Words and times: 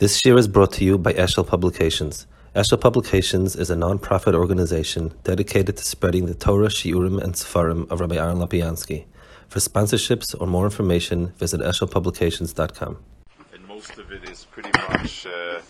This 0.00 0.24
year 0.24 0.38
is 0.38 0.48
brought 0.48 0.72
to 0.72 0.84
you 0.86 0.96
by 0.96 1.12
Eshel 1.12 1.46
Publications. 1.46 2.26
Eshel 2.56 2.80
Publications 2.80 3.54
is 3.54 3.68
a 3.68 3.76
non-profit 3.76 4.34
organization 4.34 5.12
dedicated 5.24 5.76
to 5.76 5.84
spreading 5.84 6.24
the 6.24 6.32
Torah, 6.32 6.68
Shiurim, 6.68 7.22
and 7.22 7.34
Sefarim 7.34 7.86
of 7.90 8.00
Rabbi 8.00 8.16
Aaron 8.16 8.38
Lopiansky. 8.38 9.04
For 9.48 9.58
sponsorships 9.58 10.34
or 10.40 10.46
more 10.46 10.64
information, 10.64 11.34
visit 11.36 11.60
eshelpublications.com. 11.60 12.96
And 13.52 13.68
most 13.68 13.98
of 13.98 14.10
it 14.10 14.26
is 14.26 14.46
pretty 14.46 14.70
much, 14.88 15.26
uh, 15.26 15.60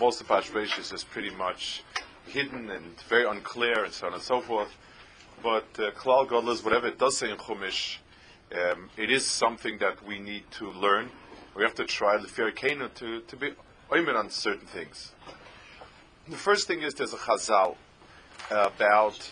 most 0.00 0.20
of 0.20 0.26
Pashveshis 0.26 0.92
is 0.92 1.04
pretty 1.04 1.30
much 1.30 1.84
hidden 2.26 2.70
and 2.70 3.00
very 3.08 3.24
unclear 3.24 3.84
and 3.84 3.92
so 3.92 4.08
on 4.08 4.14
and 4.14 4.22
so 4.22 4.40
forth. 4.40 4.76
But 5.44 5.68
uh, 5.78 5.92
Klal 5.92 6.28
Godless, 6.28 6.64
whatever 6.64 6.88
it 6.88 6.98
does 6.98 7.18
say 7.18 7.30
in 7.30 7.36
Chumash, 7.36 7.98
um, 8.52 8.90
it 8.96 9.12
is 9.12 9.24
something 9.24 9.78
that 9.78 10.04
we 10.04 10.18
need 10.18 10.50
to 10.58 10.72
learn. 10.72 11.10
We 11.54 11.62
have 11.62 11.74
to 11.76 11.84
try 11.84 12.18
to, 12.18 13.20
to 13.20 13.36
be 13.36 13.50
oimer 13.90 14.16
on 14.16 14.30
certain 14.30 14.66
things. 14.66 15.12
The 16.28 16.36
first 16.36 16.66
thing 16.66 16.82
is 16.82 16.94
there's 16.94 17.12
a 17.12 17.18
Chazal 17.18 17.76
about, 18.50 19.30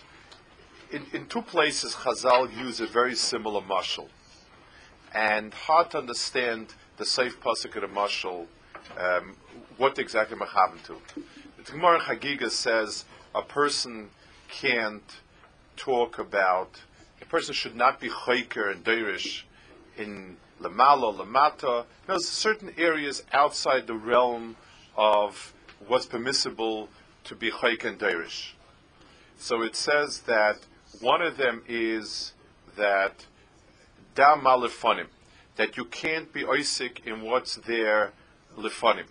in, 0.92 1.04
in 1.12 1.26
two 1.26 1.42
places, 1.42 1.94
Chazal 1.94 2.56
use 2.56 2.80
a 2.80 2.86
very 2.86 3.16
similar 3.16 3.60
mashal. 3.60 4.08
And 5.12 5.52
hard 5.52 5.90
to 5.90 5.98
understand 5.98 6.74
the 6.96 7.04
safe 7.04 7.40
pasuk 7.40 7.74
of 7.74 7.82
the 7.82 7.88
mashal, 7.88 8.46
um, 8.96 9.36
what 9.76 9.98
exactly 9.98 10.36
mechaven 10.36 10.82
to. 10.84 10.96
The 11.64 11.72
Gemara 11.72 11.98
Chagiga 12.00 12.50
says 12.50 13.04
a 13.34 13.42
person 13.42 14.10
can't 14.48 15.20
talk 15.76 16.18
about, 16.18 16.80
a 17.20 17.24
person 17.24 17.52
should 17.52 17.74
not 17.74 17.98
be 17.98 18.08
chayker 18.08 18.70
and 18.70 18.84
deirish 18.84 19.42
in 19.96 20.36
lamalo, 20.62 21.16
lamata. 21.16 21.84
There's 22.06 22.28
certain 22.28 22.72
areas 22.76 23.22
outside 23.32 23.86
the 23.86 23.94
realm 23.94 24.56
of 24.96 25.52
what's 25.86 26.06
permissible 26.06 26.88
to 27.24 27.34
be 27.34 27.50
chayk 27.50 27.84
and 27.84 27.98
dairish. 27.98 28.52
So 29.38 29.62
it 29.62 29.76
says 29.76 30.20
that 30.20 30.58
one 31.00 31.22
of 31.22 31.36
them 31.36 31.62
is 31.66 32.32
that 32.76 33.26
da 34.14 34.36
malifanim, 34.36 35.06
that 35.56 35.76
you 35.76 35.84
can't 35.84 36.32
be 36.32 36.42
oisik 36.44 37.04
in 37.06 37.22
what's 37.22 37.56
there 37.56 38.12
lifanim, 38.56 39.06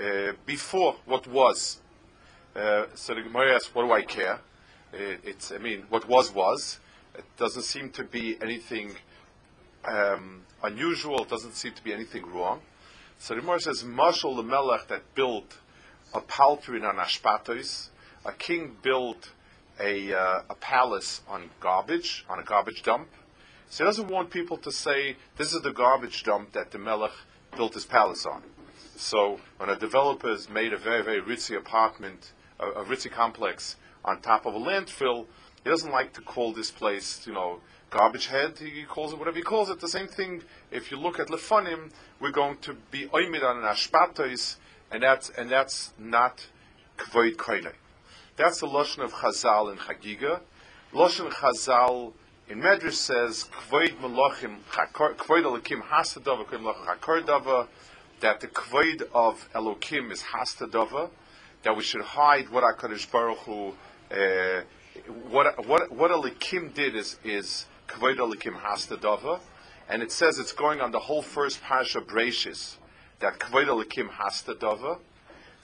uh, 0.00 0.32
before 0.44 0.96
what 1.04 1.26
was. 1.26 1.80
Uh, 2.54 2.86
so 2.94 3.14
the 3.14 3.22
Gemara 3.22 3.54
asks, 3.54 3.74
what 3.74 3.84
do 3.84 3.92
I 3.92 4.02
care? 4.02 4.40
Uh, 4.94 5.16
it's, 5.24 5.52
I 5.52 5.58
mean, 5.58 5.84
what 5.88 6.08
was 6.08 6.32
was. 6.32 6.80
It 7.14 7.24
doesn't 7.36 7.62
seem 7.62 7.90
to 7.90 8.04
be 8.04 8.36
anything 8.42 8.94
um, 9.86 10.42
unusual. 10.62 11.24
Doesn't 11.24 11.54
seem 11.54 11.72
to 11.74 11.84
be 11.84 11.92
anything 11.92 12.26
wrong. 12.32 12.60
So 13.18 13.34
the 13.34 13.40
Gemara 13.40 13.60
says, 13.60 13.82
Mashal 13.82 14.36
the 14.36 14.42
Melech 14.42 14.88
that 14.88 15.14
built 15.14 15.56
a 16.12 16.20
paltry 16.20 16.82
on 16.84 16.96
Ashpatos, 16.96 17.88
a 18.24 18.32
king 18.32 18.76
built 18.82 19.30
a, 19.80 20.12
uh, 20.12 20.42
a 20.50 20.54
palace 20.54 21.22
on 21.28 21.50
garbage, 21.60 22.24
on 22.28 22.38
a 22.38 22.42
garbage 22.42 22.82
dump. 22.82 23.08
So 23.68 23.84
he 23.84 23.88
doesn't 23.88 24.08
want 24.08 24.30
people 24.30 24.56
to 24.58 24.70
say, 24.70 25.16
this 25.36 25.52
is 25.52 25.62
the 25.62 25.72
garbage 25.72 26.22
dump 26.24 26.52
that 26.52 26.70
the 26.70 26.78
Melech 26.78 27.12
built 27.56 27.74
his 27.74 27.84
palace 27.84 28.24
on. 28.26 28.42
So 28.96 29.40
when 29.58 29.68
a 29.68 29.76
developer 29.76 30.28
has 30.28 30.48
made 30.48 30.72
a 30.72 30.78
very, 30.78 31.02
very 31.02 31.20
ritzy 31.20 31.56
apartment, 31.56 32.32
a, 32.60 32.66
a 32.66 32.84
ritzy 32.84 33.10
complex 33.10 33.76
on 34.04 34.20
top 34.20 34.46
of 34.46 34.54
a 34.54 34.58
landfill, 34.58 35.26
he 35.62 35.70
doesn't 35.70 35.90
like 35.90 36.12
to 36.14 36.20
call 36.20 36.52
this 36.52 36.70
place, 36.70 37.26
you 37.26 37.32
know, 37.32 37.60
garbage 37.90 38.26
head, 38.26 38.58
he 38.58 38.82
calls 38.84 39.12
it 39.12 39.18
whatever 39.18 39.36
he 39.36 39.42
calls 39.42 39.70
it. 39.70 39.80
The 39.80 39.88
same 39.88 40.08
thing, 40.08 40.42
if 40.70 40.90
you 40.90 40.98
look 40.98 41.18
at 41.18 41.28
Lefonim, 41.28 41.90
we're 42.20 42.32
going 42.32 42.58
to 42.58 42.74
be 42.90 43.06
oimid 43.06 43.44
on 43.44 43.58
an 43.58 43.64
ashpatos, 43.64 44.56
and 44.90 45.02
that's, 45.02 45.30
and 45.30 45.50
that's 45.50 45.92
not 45.98 46.46
kvoid 46.98 47.36
koine. 47.36 47.72
That's 48.36 48.60
the 48.60 48.66
Lashon 48.66 49.04
of 49.04 49.12
Chazal 49.12 49.72
in 49.72 49.78
Chagiga. 49.78 50.40
Lashon 50.92 51.30
Chazal 51.30 52.12
in 52.48 52.60
Medrash 52.60 52.92
says, 52.92 53.44
kvoid 53.44 53.96
melachim, 53.98 54.58
kvoid 54.70 55.44
elokim 55.44 55.82
hasadava, 55.82 56.44
kvoid 56.44 56.60
melachim 56.60 56.98
chakordava, 56.98 57.66
that 58.20 58.40
the 58.40 58.46
kvoid 58.46 59.02
of 59.12 59.48
Elokim 59.54 60.10
is 60.10 60.22
hastadava, 60.22 61.10
that 61.62 61.76
we 61.76 61.82
should 61.82 62.02
hide 62.02 62.48
what 62.50 62.64
HaKadosh 62.64 63.10
Baruch 63.10 63.38
Hu, 63.38 63.74
uh, 64.10 64.62
what, 65.28 65.66
what, 65.66 65.92
what 65.92 66.10
Elokim 66.10 66.72
did 66.72 66.96
is, 66.96 67.18
is 67.24 67.66
and 69.88 70.02
it 70.02 70.12
says 70.12 70.38
it's 70.38 70.52
going 70.52 70.80
on 70.80 70.90
the 70.90 70.98
whole 70.98 71.22
first 71.22 71.62
Pasha 71.62 72.00
Bereishis, 72.00 72.76
that 73.20 73.38
Kavod 73.38 73.66
Alikim 73.66 74.08
Hastadava. 74.08 74.98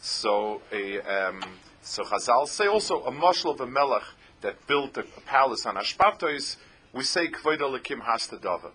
So, 0.01 0.63
a, 0.73 1.01
um, 1.01 1.43
so 1.83 2.03
Chazal 2.05 2.49
say 2.49 2.67
also 2.67 3.05
a 3.05 3.13
mashal 3.13 3.55
of 3.55 3.61
a 3.61 3.67
melech 3.67 4.05
that 4.41 4.67
built 4.67 4.97
a, 4.97 5.05
palace 5.27 5.67
on 5.67 5.77
Ashpatos, 5.77 6.57
we 6.93 7.05
say 7.05 7.29
Kavod 7.29 7.59
Alikim 7.59 8.01
Hastadava. 8.01 8.71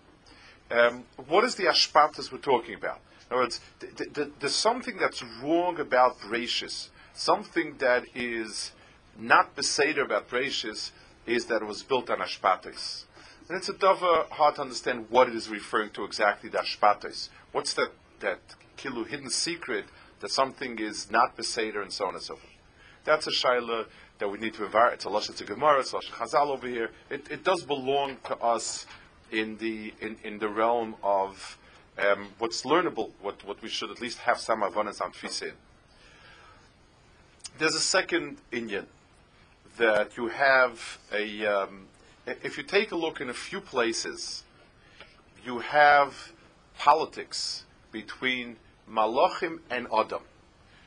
Um, 0.70 1.04
what 1.28 1.44
is 1.44 1.54
the 1.54 1.64
Ashpatos 1.64 2.30
we're 2.30 2.38
talking 2.38 2.74
about? 2.74 3.00
In 3.30 3.34
other 3.34 3.42
words, 3.42 3.60
th- 3.80 3.96
th- 3.96 4.12
th- 4.12 4.28
there's 4.40 4.54
something 4.54 4.96
that's 4.98 5.22
wrong 5.42 5.80
about 5.80 6.18
Bereishis, 6.20 6.88
something 7.14 7.76
that 7.78 8.04
is 8.14 8.72
not 9.18 9.56
beseder 9.56 10.04
about 10.04 10.28
Bereishis, 10.28 10.92
is 11.26 11.46
that 11.46 11.62
it 11.62 11.66
was 11.66 11.82
built 11.82 12.08
on 12.10 12.18
Ashpatos. 12.18 13.04
And 13.48 13.56
it's 13.56 13.68
a 13.68 13.72
dava 13.72 14.28
hard 14.30 14.56
to 14.56 14.60
understand 14.60 15.06
what 15.08 15.28
it 15.28 15.34
is 15.34 15.48
referring 15.48 15.90
to 15.90 16.04
exactly, 16.04 16.50
the. 16.50 17.28
What's 17.52 17.72
that, 17.74 17.92
that 18.20 18.40
kilu 18.76 19.06
hidden 19.06 19.30
secret 19.30 19.86
that 20.20 20.30
something 20.30 20.78
is 20.78 21.10
not 21.10 21.36
beseder 21.36 21.80
and 21.80 21.92
so 21.92 22.06
on 22.06 22.14
and 22.14 22.22
so 22.22 22.36
forth. 22.36 22.52
That's 23.04 23.26
a 23.26 23.30
shaila 23.30 23.86
that 24.18 24.28
we 24.28 24.38
need 24.38 24.54
to 24.54 24.64
environment. 24.64 24.96
It's 24.96 25.04
a 25.06 25.08
lashon 25.08 25.36
to 25.36 25.44
Gemara, 25.44 25.80
it's 25.80 25.92
a 25.92 25.96
lashon 25.96 26.10
Chazal 26.10 26.48
over 26.48 26.68
here. 26.68 26.90
It, 27.08 27.30
it 27.30 27.44
does 27.44 27.62
belong 27.62 28.18
to 28.26 28.36
us 28.36 28.86
in 29.30 29.56
the 29.58 29.94
in, 30.00 30.16
in 30.24 30.38
the 30.38 30.48
realm 30.48 30.96
of 31.02 31.58
um, 31.98 32.28
what's 32.38 32.62
learnable, 32.62 33.10
what, 33.22 33.44
what 33.46 33.62
we 33.62 33.68
should 33.68 33.90
at 33.90 34.00
least 34.00 34.18
have 34.18 34.38
some 34.38 34.62
avanas 34.62 35.00
on 35.00 35.12
tfisin. 35.12 35.52
There's 37.58 37.74
a 37.74 37.80
second 37.80 38.38
Indian 38.52 38.86
that 39.78 40.16
you 40.16 40.28
have 40.28 40.98
a 41.12 41.46
um, 41.46 41.86
if 42.42 42.56
you 42.56 42.62
take 42.62 42.92
a 42.92 42.96
look 42.96 43.20
in 43.20 43.28
a 43.28 43.34
few 43.34 43.60
places, 43.60 44.44
you 45.44 45.60
have 45.60 46.32
politics 46.78 47.64
between 47.90 48.56
Malachim 48.90 49.60
and 49.70 49.86
Adam. 49.92 50.22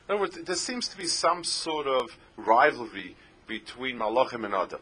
In 0.07 0.15
other 0.15 0.21
words, 0.21 0.37
there 0.43 0.55
seems 0.55 0.87
to 0.89 0.97
be 0.97 1.07
some 1.07 1.43
sort 1.43 1.87
of 1.87 2.17
rivalry 2.35 3.15
between 3.47 3.97
Malachim 3.97 4.45
and 4.45 4.53
Adam. 4.53 4.81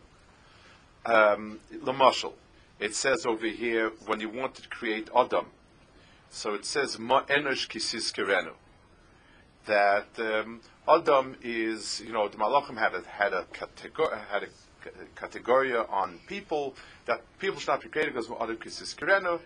Um, 1.06 1.60
Lamashal, 1.74 2.34
it 2.80 2.94
says 2.94 3.26
over 3.26 3.48
here 3.48 3.92
when 4.06 4.20
you 4.20 4.30
want 4.30 4.56
to 4.56 4.68
create 4.68 5.10
Adam, 5.16 5.48
so 6.30 6.54
it 6.54 6.66
says 6.66 7.00
Ma 7.00 7.24
Enosh 7.26 7.68
Kisis 7.68 8.14
Kerenu, 8.14 8.54
that 9.66 10.08
um, 10.20 10.62
Adam 10.88 11.36
is, 11.42 12.02
you 12.06 12.12
know, 12.12 12.28
the 12.28 12.38
Malachim 12.38 12.78
had 12.78 12.94
a, 12.94 13.04
had 13.08 13.34
a, 13.34 13.46
had 14.30 14.44
a 14.44 14.48
category 15.16 15.76
on 15.76 16.20
people 16.28 16.76
that 17.06 17.22
people 17.40 17.60
should 17.60 17.70
not 17.70 17.82
be 17.82 17.90
created 17.90 18.14
because 18.14 18.30
other 18.40 18.56
kisses 18.56 18.96
kirenu. 18.98 19.40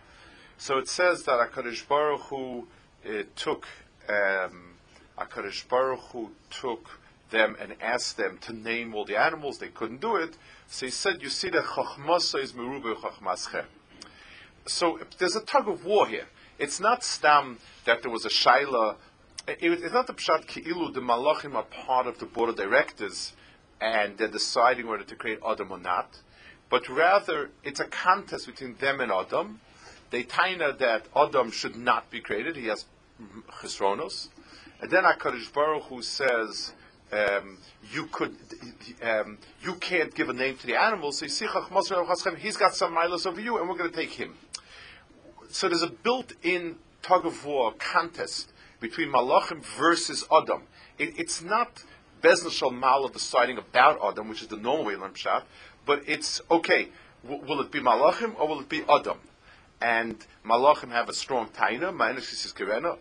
So 0.58 0.78
it 0.78 0.88
says 0.88 1.24
that 1.24 1.52
Hakadosh 1.52 1.88
Baruch 1.88 2.22
Hu 2.22 2.68
uh, 3.06 3.24
took 3.36 3.68
um, 4.08 4.76
Hakadosh 5.18 5.68
Baruch 5.68 6.00
Hu 6.12 6.32
took 6.50 7.00
them 7.32 7.56
and 7.60 7.76
asked 7.82 8.18
them 8.18 8.38
to 8.42 8.54
name 8.54 8.94
all 8.94 9.06
the 9.06 9.20
animals. 9.20 9.58
They 9.58 9.70
couldn't 9.70 10.02
do 10.02 10.16
it, 10.16 10.38
so 10.68 10.86
he 10.86 10.92
said, 10.92 11.22
"You 11.22 11.30
see, 11.30 11.50
the 11.50 11.60
chachmasa 11.62 12.42
is 12.42 12.54
merube 12.54 12.96
chachmaschem." 12.96 13.66
So 14.66 15.00
there's 15.18 15.36
a 15.36 15.42
tug 15.42 15.68
of 15.68 15.84
war 15.84 16.08
here. 16.08 16.28
It's 16.60 16.80
not 16.80 17.04
stam 17.04 17.60
that 17.86 18.04
there 18.04 18.12
was 18.12 18.26
a 18.26 18.30
shaila. 18.30 18.96
It, 19.48 19.58
it's 19.62 19.94
not 19.94 20.08
the 20.08 20.14
pshat 20.14 20.46
ki'ilu. 20.46 20.94
The 20.94 21.02
malachim 21.02 21.56
are 21.56 21.64
part 21.64 22.08
of 22.08 22.20
the 22.20 22.26
board 22.26 22.50
of 22.50 22.56
directors 22.56 23.34
and 23.82 24.18
they're 24.18 24.28
deciding 24.28 24.88
whether 24.88 25.04
to 25.04 25.16
create 25.16 25.40
Adam 25.46 25.72
or 25.72 25.80
not, 25.80 26.20
but 26.70 26.88
rather 26.90 27.50
it's 27.64 27.80
a 27.80 27.86
contest 27.86 28.48
between 28.48 28.76
them 28.76 29.00
and 29.02 29.12
Adam. 29.12 29.60
They 30.10 30.24
taina 30.24 30.78
that 30.80 31.08
Adam 31.16 31.52
should 31.52 31.76
not 31.76 32.10
be 32.10 32.20
created; 32.22 32.56
he 32.56 32.68
has 32.68 32.86
chisronos, 33.62 34.30
and 34.82 34.90
then 34.92 35.04
Hakadosh 35.04 35.52
Baruch 35.54 35.84
Hu 35.84 36.02
says. 36.02 36.74
Um, 37.12 37.60
you 37.92 38.08
could, 38.08 38.36
um, 39.04 39.38
you 39.62 39.76
can't 39.76 40.16
give 40.16 40.30
a 40.30 40.34
name 40.34 40.58
to 40.58 40.66
the 40.66 40.82
animals. 40.82 41.20
So 41.20 41.28
he's 41.28 42.58
got 42.58 42.76
some 42.76 42.92
milos 42.92 43.28
over 43.28 43.40
you, 43.40 43.60
and 43.60 43.70
we're 43.70 43.78
going 43.78 43.92
to 43.92 43.96
take 43.96 44.14
him. 44.14 44.36
So 45.52 45.70
there's 45.70 45.84
a 45.84 45.92
built-in 45.92 46.78
tug 47.04 47.28
of 47.28 47.46
war 47.46 47.74
contest 47.78 48.52
between 48.80 49.10
Malachim 49.10 49.64
versus 49.64 50.26
Adam. 50.32 50.64
It, 50.98 51.14
it's 51.20 51.44
not 51.44 51.84
Bezna 52.24 52.50
Shalmala 52.50 53.12
deciding 53.12 53.58
about 53.58 54.00
Adam, 54.04 54.30
which 54.30 54.42
is 54.42 54.48
the 54.48 54.58
normal 54.58 54.86
way 54.86 54.96
Pshat, 54.96 55.44
but 55.86 56.04
it's 56.08 56.42
okay. 56.50 56.90
W- 57.24 57.44
will 57.46 57.60
it 57.62 57.72
be 57.72 57.80
Malachim 57.80 58.40
or 58.40 58.48
will 58.48 58.62
it 58.62 58.70
be 58.70 58.84
Adam? 58.90 59.18
and 59.84 60.26
Malachim 60.46 60.90
have 60.92 61.10
a 61.10 61.14
strong 61.14 61.48
taina. 61.50 61.90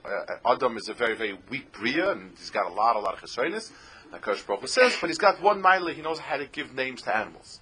Uh, 0.04 0.52
Adam 0.52 0.76
is 0.76 0.88
a 0.88 0.94
very, 0.94 1.14
very 1.14 1.38
weak 1.48 1.72
bria, 1.72 2.10
and 2.10 2.32
he's 2.36 2.50
got 2.50 2.66
a 2.70 2.74
lot, 2.74 2.96
a 2.96 2.98
lot 2.98 3.14
of 3.14 3.20
chesronis. 3.20 3.70
Nakash 4.12 4.44
Baruch 4.46 4.68
says, 4.68 4.96
but 5.00 5.08
he's 5.08 5.18
got 5.18 5.40
one 5.40 5.62
mile. 5.62 5.86
He 5.86 6.02
knows 6.02 6.18
how 6.18 6.36
to 6.36 6.46
give 6.46 6.74
names 6.74 7.02
to 7.02 7.16
animals. 7.16 7.60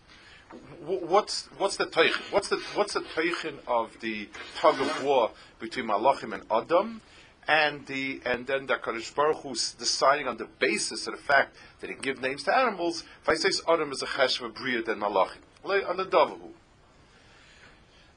What's 0.84 1.48
what's 1.58 1.76
the 1.76 1.86
teichin? 1.86 2.32
What's 2.32 2.48
the 2.48 2.56
what's 2.74 2.94
the 2.94 3.00
teichin 3.00 3.58
of 3.68 3.92
the 4.00 4.28
tug 4.56 4.80
of 4.80 5.04
war 5.04 5.30
between 5.60 5.86
Malachim 5.86 6.34
and 6.34 6.42
Adam? 6.50 7.00
And 7.48 7.86
the 7.86 8.20
and 8.24 8.46
then 8.46 8.66
the 8.66 8.74
Kadosh 8.74 9.14
Baruch 9.14 9.38
Hu's 9.38 9.72
deciding 9.72 10.28
on 10.28 10.36
the 10.36 10.48
basis 10.58 11.06
of 11.06 11.16
the 11.16 11.22
fact 11.22 11.56
that 11.80 11.90
he 11.90 11.96
give 11.96 12.20
names 12.20 12.44
to 12.44 12.56
animals. 12.56 13.04
If 13.22 13.28
I 13.28 13.34
say 13.34 13.50
Adam 13.68 13.92
is 13.92 14.02
a 14.02 14.06
cheshav 14.06 14.46
of 14.46 14.54
bria 14.54 14.82
than 14.82 15.00
malachim, 15.00 15.38
on 15.64 15.96
the 15.96 16.04
davahu. 16.04 16.50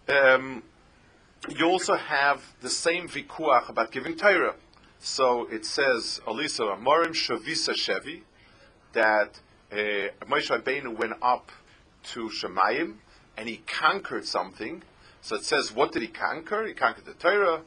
Um, 0.07 0.63
you 1.49 1.65
also 1.65 1.95
have 1.95 2.41
the 2.61 2.69
same 2.69 3.07
vikuach 3.07 3.69
about 3.69 3.91
giving 3.91 4.15
Torah. 4.15 4.55
So 4.99 5.47
it 5.51 5.65
says, 5.65 6.21
Alisa 6.25 6.77
Amorim 6.77 7.09
Shavisa 7.09 7.73
Shevi, 7.73 8.21
that 8.93 9.39
uh, 9.71 9.75
Moshe 10.25 10.49
Rabbeinu 10.49 10.97
went 10.97 11.13
up 11.21 11.51
to 12.03 12.29
Shemayim 12.29 12.95
and 13.37 13.49
he 13.49 13.57
conquered 13.67 14.25
something. 14.25 14.83
So 15.21 15.35
it 15.35 15.43
says, 15.43 15.73
what 15.73 15.91
did 15.91 16.03
he 16.03 16.07
conquer? 16.07 16.65
He 16.65 16.73
conquered 16.73 17.05
the 17.05 17.13
Torah. 17.13 17.61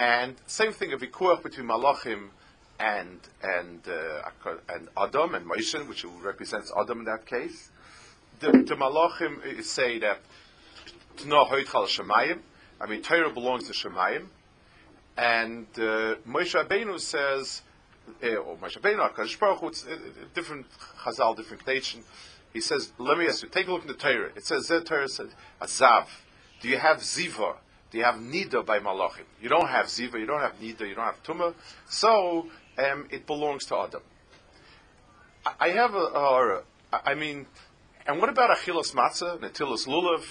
And 0.00 0.36
same 0.46 0.72
thing, 0.72 0.94
a 0.94 0.96
vikuach 0.96 1.42
between 1.42 1.66
Malachim 1.66 2.30
and 2.78 3.20
and 3.42 3.86
uh, 3.86 4.50
and 4.70 4.88
Adam 4.96 5.34
and 5.34 5.44
Moshe, 5.44 5.86
which 5.86 6.06
represents 6.22 6.72
Adam 6.74 7.00
in 7.00 7.04
that 7.04 7.26
case. 7.26 7.70
The, 8.38 8.50
the 8.50 8.76
Malachim 8.76 9.62
say 9.62 9.98
that 9.98 10.20
no 11.26 11.44
hoitchal 11.44 11.86
Shemayim. 11.86 12.38
I 12.80 12.86
mean, 12.86 13.02
Torah 13.02 13.28
belongs 13.28 13.68
to 13.68 13.74
Shemayim, 13.74 14.28
and 15.18 15.66
uh, 15.74 16.14
Moshe 16.26 16.54
Rabbeinu 16.54 16.98
says, 16.98 17.60
uh, 18.24 18.36
or 18.36 18.56
Moshe 18.56 18.80
Rabbeinu, 18.80 19.12
Hakadosh 19.12 19.38
Baruch 19.38 19.62
it's 19.64 19.84
a, 19.84 19.92
a 19.92 20.34
different 20.34 20.64
Chazal, 21.04 21.36
different 21.36 21.66
nation. 21.66 22.04
He 22.54 22.62
says, 22.62 22.92
let 22.96 23.18
me 23.18 23.26
ask 23.26 23.42
you, 23.42 23.50
take 23.50 23.68
a 23.68 23.70
look 23.70 23.82
in 23.82 23.88
the 23.88 23.94
Torah. 23.94 24.30
It 24.34 24.46
says, 24.46 24.66
the 24.68 24.80
Torah 24.80 25.08
said, 25.08 25.28
Azav. 25.60 26.06
Do 26.62 26.70
you 26.70 26.78
have 26.78 27.00
Ziva? 27.00 27.56
Do 27.90 27.98
you 27.98 28.04
have 28.04 28.16
Nida 28.16 28.64
by 28.64 28.78
Malachim? 28.78 29.24
You 29.42 29.48
don't 29.48 29.68
have 29.68 29.86
Ziva, 29.86 30.18
you 30.18 30.26
don't 30.26 30.40
have 30.40 30.58
Nida, 30.60 30.88
you 30.88 30.94
don't 30.94 31.04
have 31.04 31.22
Tumah. 31.24 31.54
So, 31.88 32.46
um, 32.78 33.08
it 33.10 33.26
belongs 33.26 33.66
to 33.66 33.76
Adam. 33.76 34.02
I, 35.44 35.52
I 35.60 35.68
have 35.70 35.94
I 36.92 37.14
mean, 37.14 37.46
and 38.06 38.20
what 38.20 38.28
about 38.28 38.56
Achilas 38.56 38.94
Matzah, 38.94 39.38
Natilas 39.38 39.86
Lulav, 39.86 40.24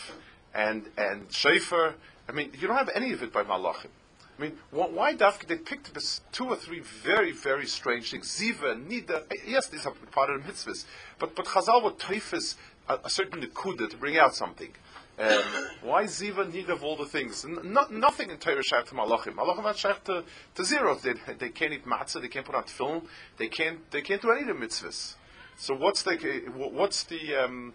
and, 0.53 0.85
and 0.97 1.27
Shefer? 1.29 1.93
I 2.27 2.31
mean, 2.31 2.51
you 2.59 2.67
don't 2.67 2.77
have 2.77 2.89
any 2.93 3.11
of 3.11 3.23
it 3.23 3.33
by 3.33 3.43
Malachim. 3.43 3.89
I 4.37 4.41
mean, 4.41 4.57
why 4.71 5.15
Dafka? 5.15 5.47
They 5.47 5.57
picked 5.57 5.91
two 6.31 6.45
or 6.45 6.55
three 6.55 6.79
very, 6.79 7.33
very 7.33 7.65
strange 7.65 8.11
things. 8.11 8.27
Ziva, 8.27 8.81
Nida, 8.81 9.23
yes, 9.45 9.67
these 9.67 9.85
are 9.85 9.91
part 10.11 10.29
of 10.29 10.45
the 10.45 10.49
mitzvahs. 10.49 10.85
But, 11.17 11.35
but 11.35 11.45
Chazal 11.45 11.83
would 11.83 11.99
typhus 11.99 12.55
a, 12.87 12.99
a 13.03 13.09
certain 13.09 13.41
nekuda 13.41 13.89
to 13.89 13.97
bring 13.97 14.17
out 14.17 14.35
something. 14.35 14.71
Um, 15.19 15.41
why 15.81 16.05
Ziva 16.05 16.51
need 16.51 16.69
of 16.69 16.81
all 16.81 16.95
the 16.95 17.05
things? 17.05 17.45
No, 17.45 17.85
nothing 17.91 18.29
in 18.29 18.37
Torah 18.37 18.63
shaykh 18.63 18.85
to 18.85 18.95
Malachim. 18.95 19.33
Malachim 19.33 19.65
are 19.65 19.73
shaykh 19.73 20.01
to, 20.05 20.23
to 20.55 20.63
zero. 20.63 20.95
They, 20.95 21.13
they 21.37 21.49
can't 21.49 21.73
eat 21.73 21.85
matzah. 21.85 22.21
They 22.21 22.29
can't 22.29 22.45
put 22.45 22.55
on 22.55 22.63
film. 22.63 23.05
They 23.37 23.49
can't. 23.49 23.91
They 23.91 24.01
can't 24.01 24.21
do 24.21 24.31
any 24.31 24.49
of 24.49 24.59
the 24.59 24.65
mitzvahs. 24.65 25.15
So 25.57 25.75
what's 25.75 26.03
the 26.03 26.15
what's 26.55 27.03
the 27.03 27.35
um, 27.35 27.73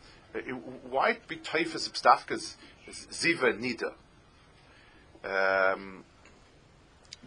why 0.89 1.19
be 1.29 1.37
typhus 1.37 1.87
abstafkas 1.87 2.57
Ziva 2.89 3.53
nida? 3.53 3.93
Um, 5.23 6.05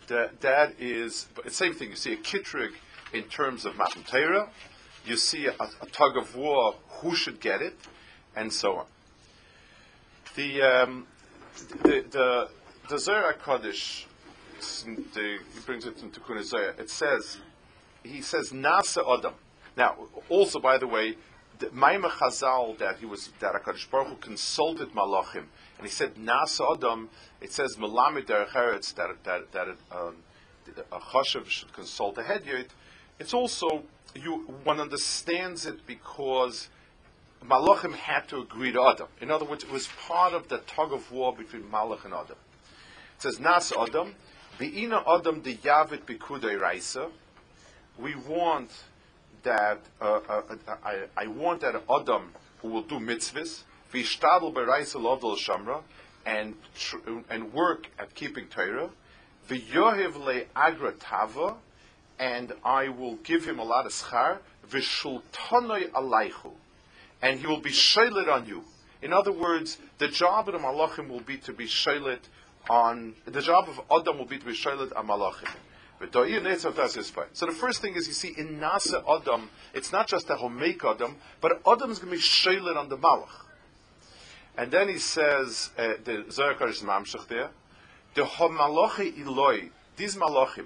that 0.07 0.41
that 0.41 0.73
is 0.79 1.27
the 1.43 1.51
same 1.51 1.75
thing. 1.75 1.91
You 1.91 1.95
see 1.95 2.13
a 2.13 2.17
kitrig 2.17 2.71
in 3.13 3.23
terms 3.25 3.65
of 3.65 3.77
Matan 3.77 4.01
Torah. 4.01 4.49
You 5.05 5.15
see 5.15 5.45
a, 5.45 5.53
a 5.53 5.85
tug 5.91 6.17
of 6.17 6.35
war. 6.35 6.73
Who 7.01 7.13
should 7.15 7.39
get 7.39 7.61
it, 7.61 7.75
and 8.35 8.51
so 8.51 8.77
on. 8.77 8.85
The 10.37 10.61
um, 10.61 11.07
the 11.81 12.05
the, 12.11 12.49
the 12.89 12.99
Zohar 12.99 13.33
Kodesh, 13.33 14.05
the, 15.15 15.39
he 15.51 15.59
brings 15.65 15.87
it 15.87 16.03
into 16.03 16.19
Kunizaya. 16.19 16.79
It 16.79 16.91
says, 16.91 17.39
he 18.03 18.21
says 18.21 18.51
Nasa 18.51 19.01
Adam. 19.17 19.33
Now, 19.75 19.95
also 20.29 20.59
by 20.59 20.77
the 20.77 20.85
way, 20.85 21.15
the 21.57 21.65
Maimah 21.69 22.11
Chazal 22.11 22.77
that 22.77 22.99
he 22.99 23.07
was 23.07 23.31
that 23.39 23.55
Hakadosh 23.55 23.89
Baruch 23.89 24.09
Hu 24.09 24.15
consulted 24.17 24.89
Malachim, 24.91 25.45
and 25.79 25.81
he 25.81 25.89
said 25.89 26.13
Nasa 26.17 26.75
Adam. 26.75 27.09
It 27.41 27.51
says 27.51 27.75
Melamid 27.75 28.27
Derech 28.27 28.93
that 28.93 29.23
that 29.23 29.51
that 29.53 29.67
um, 29.91 30.17
a 30.91 30.99
chashav 30.99 31.47
should 31.47 31.73
consult 31.73 32.15
a 32.19 32.21
hedyot. 32.21 32.67
It's 33.19 33.33
also 33.33 33.85
you 34.13 34.41
one 34.63 34.79
understands 34.79 35.65
it 35.65 35.87
because 35.87 36.69
Malachim 37.49 37.93
had 37.93 38.27
to 38.27 38.41
agree 38.41 38.73
to 38.73 38.81
Adam. 38.81 39.07
In 39.21 39.31
other 39.31 39.45
words, 39.45 39.63
it 39.63 39.71
was 39.71 39.87
part 40.07 40.33
of 40.33 40.49
the 40.49 40.57
tug 40.59 40.91
of 40.91 41.09
war 41.11 41.33
between 41.33 41.63
Malach 41.63 42.03
and 42.03 42.13
Adam. 42.13 42.35
It 43.15 43.21
says, 43.21 43.39
Nas 43.39 43.71
Adam, 43.71 44.15
Be'ina 44.57 45.01
Adam 45.07 45.39
de 45.39 45.55
Yavit 45.55 46.01
Bikudei 46.01 46.59
Raisa. 46.59 47.07
We 47.97 48.15
want 48.15 48.71
that, 49.43 49.79
uh, 50.01 50.19
uh, 50.27 50.41
uh, 50.67 50.75
I, 50.83 51.03
I, 51.15 51.27
want 51.27 51.61
that 51.61 51.81
Adam 51.89 52.33
who 52.61 52.67
will 52.67 52.83
do 52.83 52.95
mitzvahs, 52.95 53.63
Vishtadl 53.93 54.53
Be'Raisa 54.53 54.99
Lovdal 54.99 55.37
Shamra, 55.37 55.83
and, 56.25 56.53
tr- 56.75 56.97
and 57.29 57.53
work 57.53 57.87
at 57.97 58.13
keeping 58.13 58.47
Torah, 58.47 58.89
V'yohiv 59.47 60.17
Le 60.17 60.41
Agra 60.53 60.91
Tava, 60.91 61.55
and 62.19 62.51
I 62.65 62.89
will 62.89 63.15
give 63.15 63.45
him 63.45 63.57
a 63.57 63.63
lot 63.63 63.85
of 63.85 63.93
schar, 63.93 64.39
V'shultanoi 64.69 65.91
Alaychu 65.91 66.51
and 67.21 67.39
he 67.39 67.47
will 67.47 67.61
be 67.61 67.71
shaylit 67.71 68.31
on 68.31 68.45
you. 68.45 68.63
In 69.01 69.13
other 69.13 69.31
words, 69.31 69.77
the 69.97 70.07
job 70.07 70.47
of 70.47 70.53
the 70.53 70.59
malachim 70.59 71.07
will 71.07 71.21
be 71.21 71.37
to 71.37 71.53
be 71.53 71.65
shaylit 71.65 72.19
on, 72.69 73.13
the 73.25 73.41
job 73.41 73.69
of 73.69 73.79
Adam 73.91 74.17
will 74.17 74.25
be 74.25 74.37
to 74.37 74.45
be 74.45 74.53
shaylit 74.53 74.95
on 74.95 75.07
malachim. 75.07 75.49
So 77.33 77.45
the 77.47 77.51
first 77.51 77.81
thing 77.81 77.95
is 77.95 78.07
you 78.07 78.13
see 78.13 78.33
in 78.37 78.59
Nasa 78.59 79.03
Adam, 79.09 79.49
it's 79.73 79.91
not 79.91 80.07
just 80.07 80.27
that 80.27 80.37
he'll 80.37 80.49
make 80.49 80.83
Adam, 80.85 81.15
but 81.41 81.59
Adam 81.67 81.89
is 81.89 81.97
going 81.97 82.11
to 82.11 82.17
be 82.17 82.21
shaylit 82.21 82.77
on 82.77 82.87
the 82.89 82.97
malach. 82.97 83.45
And 84.55 84.71
then 84.71 84.89
he 84.89 84.99
says, 84.99 85.71
uh, 85.77 85.93
the 86.03 86.25
Zohar 86.29 86.67
is 86.67 86.81
mamshach 86.81 87.27
there, 87.27 87.49
the 88.13 88.23
homalachi 88.23 89.23
iloi, 89.23 89.69
these 89.95 90.15
malachim, 90.15 90.65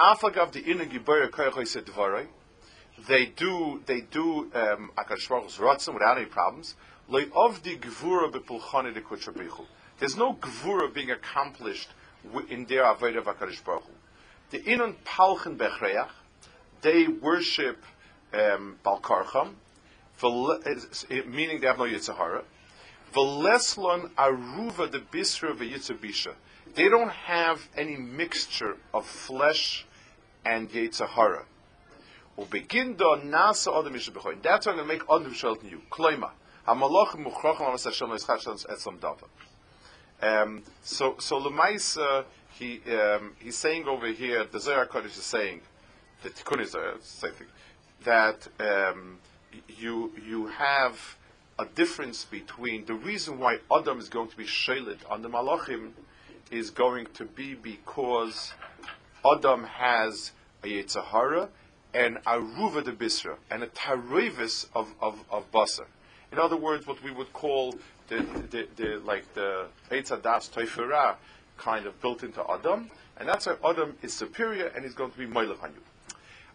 afagav 0.00 0.50
the 0.50 0.60
inner 0.60 0.86
giboyer 0.86 1.30
koyachoi 1.30 1.62
sedvaroi, 1.62 2.26
they 3.06 3.26
do 3.26 3.82
they 3.86 4.00
do 4.00 4.50
um, 4.54 4.90
Baruch's 5.28 5.58
without 5.58 6.16
any 6.18 6.26
problems. 6.26 6.74
There's 7.10 7.26
no 10.16 10.34
gvura 10.34 10.94
being 10.94 11.10
accomplished 11.10 11.88
in 12.50 12.66
their 12.66 12.84
avodah 12.84 13.18
of 13.18 13.24
Akash 13.26 13.64
Baruch 13.64 13.84
The 14.50 14.58
inon 14.60 14.94
palchen 15.04 15.56
bechreach, 15.56 16.10
they 16.82 17.06
worship 17.08 17.82
um, 18.34 18.76
meaning 21.26 21.60
they 21.60 21.66
have 21.66 21.78
no 21.78 21.84
Yitzhahara. 21.84 22.42
Veleslon 23.14 24.10
aruva 24.10 24.90
de 24.90 25.00
bisra 25.00 25.54
v'yitzabisha. 25.56 26.34
They 26.74 26.88
don't 26.90 27.10
have 27.10 27.66
any 27.76 27.96
mixture 27.96 28.76
of 28.92 29.06
flesh 29.06 29.86
and 30.44 30.68
Yitzhahara. 30.70 31.44
That's 32.38 33.66
why 33.66 33.72
I'm 33.72 33.86
going 33.86 34.02
to 34.02 34.84
make 34.84 35.02
odem 35.06 35.34
etzlam 38.68 38.98
dava. 38.98 39.24
Um, 40.20 40.62
so, 40.82 41.16
so 41.18 41.40
Lemaisa, 41.40 42.24
he, 42.58 42.80
um, 42.92 43.32
he's 43.40 43.56
saying 43.56 43.86
over 43.86 44.06
here, 44.08 44.44
the 44.44 44.60
Zohar 44.60 44.86
Kodesh 44.86 45.16
is 45.16 45.24
saying, 45.24 45.60
the 46.22 46.30
Tikkun 46.30 46.60
is 46.60 46.76
same 47.02 47.32
thing, 47.32 47.46
that 48.04 48.46
um, 48.60 49.18
you, 49.68 50.12
you 50.24 50.46
have 50.46 51.16
a 51.58 51.64
difference 51.66 52.24
between 52.24 52.84
the 52.84 52.94
reason 52.94 53.38
why 53.38 53.58
Adam 53.72 53.98
is 53.98 54.08
going 54.08 54.28
to 54.28 54.36
be 54.36 54.44
shalit 54.44 54.98
on 55.10 55.22
the 55.22 55.28
Malachim 55.28 55.90
is 56.50 56.70
going 56.70 57.06
to 57.14 57.24
be 57.24 57.54
because 57.54 58.52
Adam 59.24 59.64
has 59.64 60.32
a 60.62 60.66
Yetzahara 60.66 61.48
and 61.98 62.16
aruva 62.24 62.84
de 62.84 62.92
bisra, 62.92 63.36
and 63.50 63.64
a 63.64 63.66
tarevis 63.66 64.66
of, 64.72 64.94
of, 65.00 65.18
of 65.30 65.50
basar. 65.50 65.86
In 66.30 66.38
other 66.38 66.56
words, 66.56 66.86
what 66.86 67.02
we 67.02 67.10
would 67.10 67.32
call 67.32 67.74
the, 68.06 68.18
the, 68.50 68.68
the 68.76 69.02
like 69.04 69.34
the 69.34 69.66
Eitzadas 69.90 70.48
Toifera 70.50 71.16
kind 71.56 71.86
of 71.86 72.00
built 72.00 72.22
into 72.22 72.40
Adam, 72.48 72.88
and 73.18 73.28
that's 73.28 73.46
why 73.46 73.56
Adam 73.64 73.96
is 74.02 74.12
superior 74.12 74.66
and 74.68 74.84
he's 74.84 74.94
going 74.94 75.10
to 75.10 75.18
be 75.18 75.26
Moilach 75.26 75.60
on 75.62 75.72
you. 75.72 75.82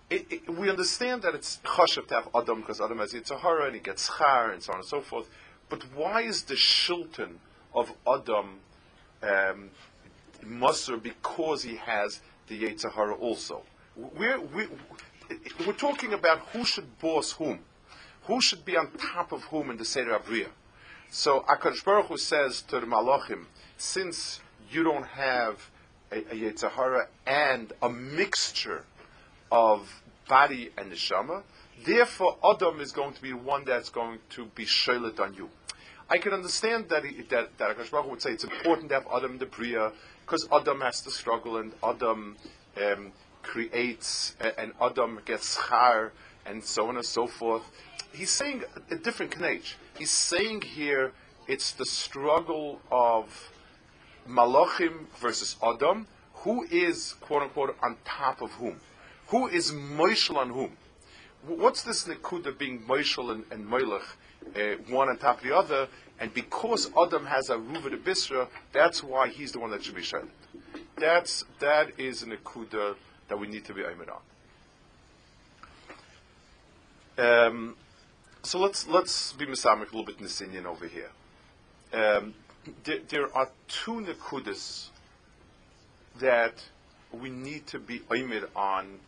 It, 0.10 0.28
it, 0.30 0.50
we 0.50 0.70
understand 0.70 1.24
that 1.24 1.36
it's 1.36 1.60
chashav 1.66 2.08
to 2.08 2.14
have 2.16 2.30
Adam 2.34 2.62
because 2.62 2.80
Adam 2.80 3.00
has 3.00 3.14
Yitzhahara 3.14 3.66
and 3.66 3.76
he 3.76 3.82
gets 3.82 4.10
char 4.18 4.52
and 4.52 4.64
so 4.64 4.72
on 4.72 4.80
and 4.80 4.88
so 4.88 5.02
forth. 5.02 5.30
But 5.70 5.84
why 5.94 6.22
is 6.22 6.44
the 6.44 6.56
shilton 6.56 7.36
of 7.74 7.92
Adam 8.08 8.60
um, 9.24 9.70
because 11.02 11.64
he 11.64 11.76
has 11.78 12.22
the 12.48 12.64
Yetzirah 12.64 13.20
also. 13.20 13.64
We're, 13.96 14.40
we, 15.30 15.66
we're 15.66 15.74
talking 15.74 16.14
about 16.14 16.40
who 16.52 16.66
should 16.66 17.00
boss 17.00 17.32
whom. 17.34 17.60
Who 18.24 18.42
should 18.42 18.64
be 18.64 18.78
on 18.78 18.92
top 18.92 19.32
of 19.32 19.44
whom 19.44 19.70
in 19.70 19.78
the 19.78 19.86
Seder 19.86 20.18
Abriya. 20.18 20.48
So 21.10 21.42
Akash 21.42 21.84
Baruch 21.84 22.08
Hu 22.08 22.18
says 22.18 22.62
to 22.64 22.80
the 22.80 22.86
Malachim, 22.86 23.46
since 23.78 24.40
you 24.72 24.84
don't 24.84 25.06
have 25.06 25.70
a, 26.12 26.24
a 26.34 27.08
and 27.28 27.74
a 27.82 27.90
mixture 27.90 28.86
of 29.52 30.02
body 30.28 30.72
and 30.78 30.92
neshama, 30.92 31.44
therefore 31.86 32.38
Adam 32.44 32.80
is 32.80 32.92
going 32.92 33.14
to 33.14 33.22
be 33.22 33.34
one 33.34 33.66
that's 33.66 33.90
going 33.90 34.20
to 34.32 34.46
be 34.56 34.66
sholet 34.66 35.20
on 35.20 35.34
you. 35.34 35.50
I 36.10 36.18
can 36.18 36.34
understand 36.34 36.90
that 36.90 37.06
he, 37.06 37.22
that, 37.24 37.58
that 37.58 37.78
Akash 37.78 37.92
Baruch 37.92 38.10
would 38.10 38.22
say 38.22 38.32
it's 38.32 38.44
important 38.44 38.90
to 38.90 38.96
have 38.96 39.08
Adam 39.14 39.34
in 39.34 39.38
the 39.38 39.46
Bria 39.46 39.92
because 40.26 40.48
Adam 40.52 40.82
has 40.82 41.02
to 41.02 41.12
struggle 41.12 41.58
and 41.58 41.74
Adam 41.84 42.38
um, 42.78 43.12
creates 43.54 44.36
and 44.58 44.74
Adam 44.82 45.20
gets 45.26 45.60
char 45.68 46.12
and 46.44 46.64
so 46.64 46.88
on 46.88 46.96
and 46.96 47.06
so 47.06 47.28
forth. 47.28 47.62
He's 48.12 48.32
saying 48.32 48.64
a, 48.90 48.96
different 48.96 49.40
knage. 49.40 49.76
He's 49.96 50.10
saying 50.10 50.62
here 50.62 51.12
it's 51.48 51.72
the 51.72 51.86
struggle 51.86 52.82
of 52.92 53.52
Malachim 54.28 55.06
versus 55.22 55.56
Adam. 55.62 56.08
Who 56.44 56.64
is 56.64 57.14
quote 57.22 57.44
unquote 57.44 57.78
on 57.84 57.96
top 58.04 58.42
of 58.42 58.52
whom? 58.54 58.80
Who 59.28 59.48
is 59.48 59.72
Moishel 59.72 60.38
on 60.38 60.50
whom? 60.50 60.72
What's 61.46 61.84
this 61.84 62.06
Nikuda 62.06 62.58
being 62.58 62.82
Moishel 62.88 63.32
and, 63.32 63.44
and 63.52 63.68
Moilech, 63.68 64.08
uh, 64.56 64.82
one 64.90 65.10
on 65.10 65.18
top 65.18 65.38
of 65.38 65.44
the 65.44 65.56
other? 65.56 65.88
And 66.20 66.34
because 66.34 66.90
Adam 66.98 67.26
has 67.28 67.50
a 67.50 67.58
Ruva 67.58 67.92
de 67.92 67.98
Bisra, 67.98 68.48
that's 68.72 69.04
why 69.04 69.28
he's 69.28 69.52
the 69.52 69.60
one 69.60 69.70
that 69.72 69.84
should 69.84 69.96
be 69.96 70.02
shaded. 70.02 70.30
That's, 70.96 71.44
that 71.60 72.00
is 72.00 72.24
a 72.24 72.28
Nikuda 72.28 72.96
that 73.34 73.40
we 73.40 73.48
need 73.48 73.66
to 73.66 73.74
be 73.74 73.82
aimed 73.82 74.10
on. 77.18 77.48
Um, 77.48 77.76
so 78.44 78.60
let's 78.60 78.88
let's 78.88 79.34
be 79.34 79.48
misamic 79.48 79.92
a 79.92 79.96
little 79.98 80.06
bit 80.06 80.20
Nisinian 80.20 80.66
over 80.66 80.86
here. 80.86 81.10
Um, 81.94 82.36
there, 82.84 83.00
there, 83.10 83.36
are 83.36 83.50
two 83.68 84.06
nekudas 84.06 84.90
that 86.20 86.64
we 87.12 87.32
need 87.32 87.66
to 87.68 87.80
be 87.80 88.04
aimed 88.14 88.46
on 88.56 89.00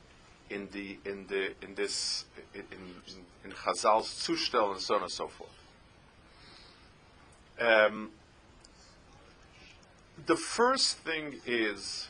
in 0.49 0.69
the 0.71 0.97
in 1.05 1.27
the 1.27 1.53
in 1.61 1.75
this 1.75 2.25
in 2.55 2.63
in, 2.71 2.95
in 3.43 3.51
Chazal's 3.51 4.07
Zustel 4.07 4.71
and 4.71 4.81
so 4.81 4.95
on 4.95 5.03
and 5.03 5.11
so 5.11 5.27
forth. 5.27 5.51
Um, 7.59 8.09
the 10.25 10.35
first 10.35 10.97
thing 10.97 11.41
is 11.45 12.09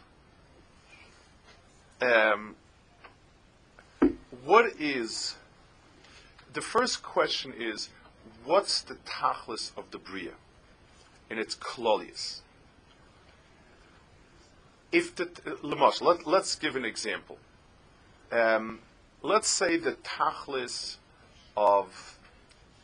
um, 2.02 2.56
what 4.44 4.80
is 4.80 5.36
the 6.54 6.62
first 6.62 7.04
question 7.04 7.54
is 7.58 7.90
what's 8.44 8.82
the 8.82 8.96
tachlis 9.06 9.72
of 9.78 9.92
the 9.92 9.98
bria 9.98 10.32
in 11.30 11.38
its 11.38 11.56
klolius? 11.56 12.42
If 14.92 15.16
the 15.16 15.30
let, 15.62 16.26
let's 16.26 16.56
give 16.56 16.76
an 16.76 16.86
example. 16.86 17.38
Um, 18.32 18.80
let's 19.22 19.48
say 19.48 19.78
the 19.78 19.94
tachlis 19.94 20.98
of 21.58 22.18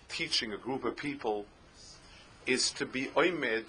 teaching 0.09 0.51
a 0.51 0.57
group 0.57 0.83
of 0.83 0.97
people 0.97 1.45
is 2.45 2.71
to 2.71 2.85
be 2.85 3.05
oimid 3.15 3.65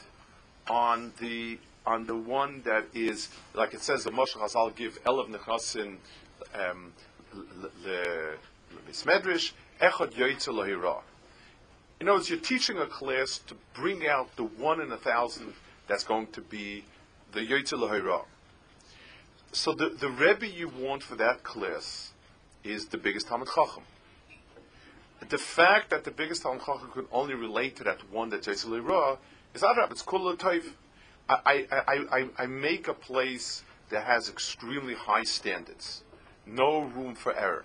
on 0.69 1.13
the 1.21 1.59
on 1.87 2.07
the 2.07 2.17
one 2.17 2.63
that 2.65 2.87
is 2.95 3.29
like 3.55 3.75
it 3.75 3.83
says 3.83 4.05
the 4.05 4.11
Moshe 4.11 4.37
Chazal 4.37 4.75
give 4.75 5.03
Elav 5.05 5.29
Nechasin 5.29 5.97
um, 6.55 6.93
Bismedrish 8.89 9.53
Echad 9.81 10.13
Yoitzel. 10.13 11.03
In 12.01 12.09
other 12.09 12.19
words, 12.19 12.31
you're 12.31 12.39
teaching 12.39 12.79
a 12.79 12.87
class 12.87 13.39
to 13.47 13.55
bring 13.75 14.07
out 14.07 14.35
the 14.37 14.45
one 14.45 14.81
in 14.81 14.91
a 14.91 14.97
thousand 14.97 15.55
that's 15.87 16.05
going 16.05 16.27
to 16.29 16.41
be 16.41 16.85
the 17.33 17.41
Yoitzel. 17.41 18.25
So 19.53 19.73
the, 19.73 19.91
the 19.91 20.09
Rebbe 20.09 20.49
you 20.49 20.69
want 20.69 21.03
for 21.03 21.15
that 21.17 21.43
class 21.43 22.13
is 22.65 22.87
the 22.87 22.99
biggest 22.99 23.29
Talmud 23.29 23.49
Chacham. 23.55 23.83
The 25.29 25.39
fact 25.39 25.91
that 25.91 26.05
the 26.05 26.11
biggest 26.11 26.43
Talmud 26.43 26.63
Chacham 26.65 26.91
could 26.93 27.07
only 27.13 27.35
relate 27.35 27.77
to 27.77 27.85
that 27.85 28.11
one 28.11 28.31
that's 28.31 28.47
Yoitzel 28.47 29.19
is 29.55 29.63
Adrab, 29.63 29.91
it's 29.91 30.03
Kul 30.03 30.35
Toiv. 30.37 30.65
I, 31.45 31.67
I, 31.71 32.19
I, 32.19 32.29
I 32.39 32.47
make 32.47 32.89
a 32.89 32.95
place 32.95 33.63
that 33.91 34.05
has 34.05 34.29
extremely 34.29 34.95
high 34.95 35.25
standards, 35.25 36.03
no 36.47 36.81
room 36.81 37.15
for 37.15 37.37
error. 37.37 37.65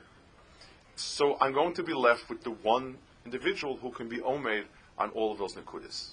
So 0.96 1.38
I'm 1.40 1.54
going 1.54 1.74
to 1.76 1.84
be 1.84 1.94
left 1.94 2.30
with 2.30 2.44
the 2.44 2.52
one 2.52 2.98
individual 3.26 3.78
who 3.78 3.92
can 3.92 4.10
be 4.10 4.18
omed 4.18 4.66
on 4.98 5.10
all 5.12 5.32
of 5.32 5.38
those 5.38 5.54
nakudas. 5.54 6.12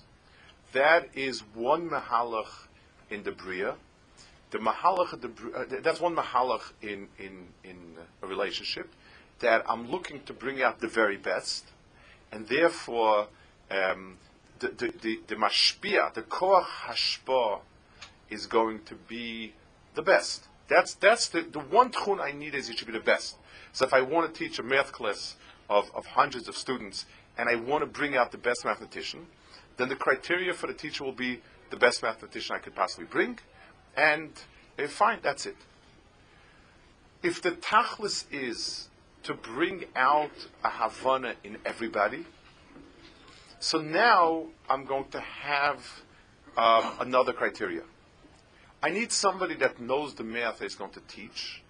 That 0.73 1.08
is 1.14 1.40
one 1.54 1.88
mahalach 1.88 2.66
in 3.11 3.23
the 3.23 3.32
bria. 3.32 3.75
The 4.50 4.58
mahalach, 4.58 5.20
the, 5.20 5.30
uh, 5.56 5.80
that's 5.82 6.00
one 6.00 6.14
mahalach 6.16 6.73
in, 6.82 7.08
in, 7.18 7.46
in 7.64 7.76
a 8.23 8.26
relationship 8.26 8.92
that 9.40 9.64
I'm 9.68 9.90
looking 9.90 10.23
to 10.25 10.32
bring 10.32 10.62
out 10.62 10.80
the 10.80 10.88
very 10.88 11.16
best, 11.16 11.64
and 12.30 12.46
therefore 12.46 13.28
um, 13.70 14.16
the, 14.68 14.92
the, 15.00 15.21
the, 15.26 15.37
mashpia, 15.37 16.12
the 16.14 16.23
koach 16.23 16.64
hashpa, 16.87 17.61
is 18.30 18.47
going 18.47 18.83
to 18.85 18.94
be 18.94 19.52
the 19.94 20.02
best. 20.02 20.49
That's, 20.68 20.94
that's 20.94 21.28
the, 21.28 21.42
the 21.42 21.61
one 21.61 21.90
tchun 21.90 22.21
I 22.21 22.33
need 22.33 22.54
is 22.54 22.68
it 22.68 22.78
should 22.78 22.87
be 22.87 22.92
the 22.92 23.00
best. 23.00 23.37
So 23.73 23.85
if 23.85 23.92
I 23.92 24.00
want 24.00 24.33
to 24.33 24.38
teach 24.38 24.59
a 24.59 24.62
math 24.62 24.92
class 24.92 25.37
of, 25.68 25.90
of 25.94 26.06
hundreds 26.06 26.49
of 26.49 26.56
students 26.56 27.06
and 27.37 27.49
I 27.49 27.56
want 27.56 27.83
to 27.83 27.87
bring 27.87 28.16
out 28.16 28.33
the 28.33 28.38
best 28.38 28.64
mathematician, 28.64 29.26
then 29.76 29.88
the 29.88 29.97
criteria 29.97 30.54
for 30.54 30.66
the 30.66 30.75
teacher 30.75 31.04
will 31.04 31.12
be 31.12 31.40
the 31.71 31.76
best 31.76 32.02
mathematician 32.02 32.54
I 32.54 32.59
could 32.59 32.75
possibly 32.75 33.06
bring, 33.06 33.38
and 33.97 34.30
uh, 34.78 34.87
fine, 34.87 35.18
that's 35.23 35.47
it. 35.47 35.56
If 37.23 37.42
the 37.42 37.52
tachlis 37.52 38.25
is 38.30 38.88
to 39.25 39.35
bring 39.35 39.87
out 39.97 40.30
a 40.62 40.68
Havana 40.68 41.35
in 41.42 41.56
everybody, 41.64 42.26
so 43.64 43.80
now 43.80 44.44
I'm 44.68 44.85
going 44.85 45.06
to 45.12 45.21
have 45.21 45.78
um, 46.54 46.92
another 47.00 47.33
criteria. 47.33 47.80
I 48.83 48.90
need 48.90 49.11
somebody 49.11 49.54
that 49.54 49.80
knows 49.80 50.12
the 50.12 50.23
math 50.23 50.61
is 50.61 50.75
going 50.75 50.90
to 50.90 51.00
teach, 51.09 51.62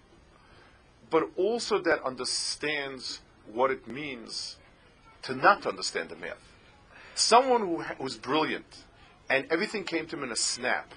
but 1.09 1.29
also 1.37 1.79
that 1.83 2.03
understands 2.03 3.21
what 3.49 3.71
it 3.71 3.87
means 3.87 4.57
to 5.21 5.35
not 5.35 5.65
understand 5.65 6.09
the 6.09 6.17
math. 6.17 6.43
Someone 7.13 7.61
who 7.61 7.85
was 8.03 8.17
brilliant 8.17 8.83
and 9.29 9.47
everything 9.49 9.85
came 9.85 10.05
to 10.07 10.17
him 10.17 10.23
in 10.23 10.33
a 10.33 10.35
snap. 10.35 10.93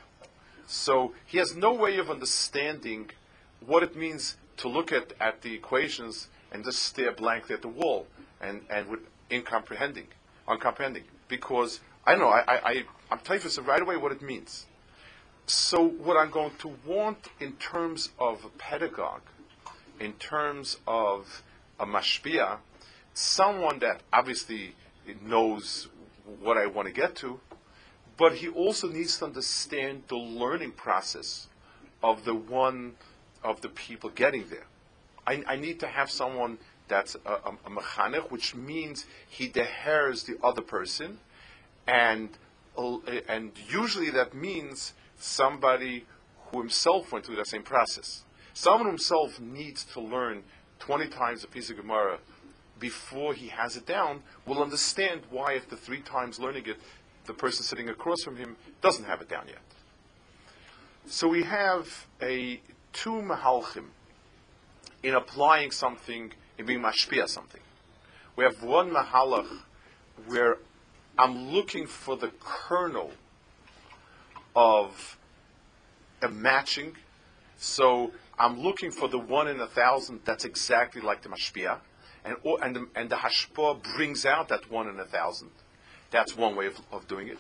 So 0.67 1.13
he 1.27 1.39
has 1.39 1.55
no 1.55 1.75
way 1.75 1.99
of 1.99 2.11
understanding 2.11 3.11
what 3.65 3.85
it 3.85 3.95
means 3.95 4.37
to 4.57 4.69
look 4.69 4.91
at, 4.91 5.13
at 5.21 5.43
the 5.43 5.55
equations 5.55 6.27
and 6.51 6.65
just 6.65 6.83
stare 6.83 7.13
blankly 7.13 7.55
at 7.55 7.63
the 7.63 7.69
wall 7.69 8.09
and, 8.41 8.63
and 8.69 8.89
with 8.89 9.01
incomprehending 9.31 10.09
uncomprehending 10.49 11.05
because 11.29 11.81
I 12.07 12.17
know 12.17 12.29
I, 12.29 12.41
I, 12.41 12.61
I 12.65 12.83
I'm 13.11 13.19
typhus 13.21 13.59
right 13.59 13.81
away 13.81 13.97
what 13.97 14.13
it 14.13 14.23
means. 14.23 14.67
So 15.47 15.83
what 15.89 16.17
I'm 16.17 16.31
going 16.31 16.53
to 16.59 16.75
want 16.85 17.29
in 17.41 17.53
terms 17.53 18.11
of 18.19 18.45
a 18.45 18.49
pedagogue, 18.59 19.23
in 19.99 20.13
terms 20.15 20.79
of 20.87 21.43
a 21.81 21.87
mashpia, 21.87 22.59
someone 23.15 23.79
that 23.79 24.03
obviously 24.13 24.75
knows 25.23 25.89
what 26.41 26.59
I 26.59 26.67
want 26.67 26.87
to 26.87 26.93
get 26.93 27.17
to, 27.17 27.41
but 28.19 28.35
he 28.35 28.49
also 28.49 28.89
needs 28.89 29.19
to 29.19 29.25
understand 29.25 30.03
the 30.09 30.17
learning 30.17 30.73
process 30.73 31.47
of 32.03 32.25
the 32.25 32.35
one 32.35 32.95
of 33.43 33.61
the 33.61 33.69
people 33.69 34.11
getting 34.11 34.49
there. 34.51 34.67
I, 35.27 35.43
I 35.47 35.57
need 35.57 35.81
to 35.81 35.87
have 35.87 36.11
someone 36.11 36.59
that's 36.89 37.17
a, 37.27 37.31
a, 37.31 37.53
a 37.67 37.71
mechanech, 37.71 38.31
which 38.31 38.55
means 38.55 39.07
he 39.29 39.49
dehers 39.49 40.27
the 40.27 40.39
other 40.43 40.63
person, 40.63 41.19
and 41.87 42.31
uh, 42.77 42.99
and 43.29 43.53
usually 43.69 44.11
that 44.11 44.35
means 44.35 44.95
somebody 45.19 46.07
who 46.47 46.61
himself 46.61 47.13
went 47.13 47.27
through 47.27 47.37
that 47.37 47.47
same 47.47 47.63
process. 47.63 48.25
Someone 48.55 48.87
himself 48.89 49.41
needs 49.41 49.85
to 49.85 50.01
learn 50.01 50.43
20 50.81 51.09
times 51.09 51.45
a 51.45 51.49
piece 51.49 51.71
of 51.71 51.77
Gemara 51.77 52.19
before 52.79 53.35
he 53.35 53.49
has 53.49 53.77
it 53.77 53.87
down, 53.87 54.23
will 54.47 54.63
understand 54.63 55.23
why, 55.31 55.55
after 55.55 55.77
three 55.77 56.01
times 56.01 56.39
learning 56.39 56.67
it, 56.67 56.77
the 57.27 57.35
person 57.35 57.65
sitting 57.65 57.89
across 57.89 58.23
from 58.23 58.37
him 58.37 58.57
doesn't 58.81 59.05
have 59.05 59.21
it 59.21 59.29
down 59.29 59.47
yet. 59.49 59.59
So 61.07 61.29
we 61.29 61.43
have 61.43 62.07
a 62.23 62.61
two 62.93 63.11
mahalchim 63.11 63.87
in 65.03 65.15
applying 65.15 65.71
something 65.71 66.33
in 66.59 66.67
being 66.67 66.81
mashpia 66.81 67.29
something. 67.29 67.61
We 68.37 68.45
have 68.45 68.63
one 68.63 68.91
mahalach 68.91 69.49
where 70.27 70.59
I'm 71.19 71.49
looking 71.49 71.87
for 71.87 72.17
the 72.17 72.31
kernel 72.41 73.13
of 74.55 75.19
a 76.23 76.29
matching. 76.29 76.97
So 77.57 78.13
I'm 78.39 78.61
looking 78.61 78.91
for 78.91 79.09
the 79.09 79.19
one 79.19 79.49
in 79.49 79.61
a 79.61 79.67
thousand 79.67 80.21
that's 80.25 80.45
exactly 80.45 81.01
like 81.01 81.23
the 81.23 81.29
mashpia, 81.29 81.79
and 82.25 82.37
and 82.63 82.77
the, 82.77 82.89
and 82.95 83.11
the 83.11 83.17
hashpah 83.17 83.83
brings 83.95 84.25
out 84.25 84.49
that 84.49 84.71
one 84.71 84.89
in 84.89 84.99
a 85.01 85.05
thousand. 85.05 85.51
That's 86.11 86.37
one 86.37 86.57
way 86.57 86.67
of, 86.67 86.81
of 86.91 87.07
doing 87.09 87.29
it. 87.29 87.39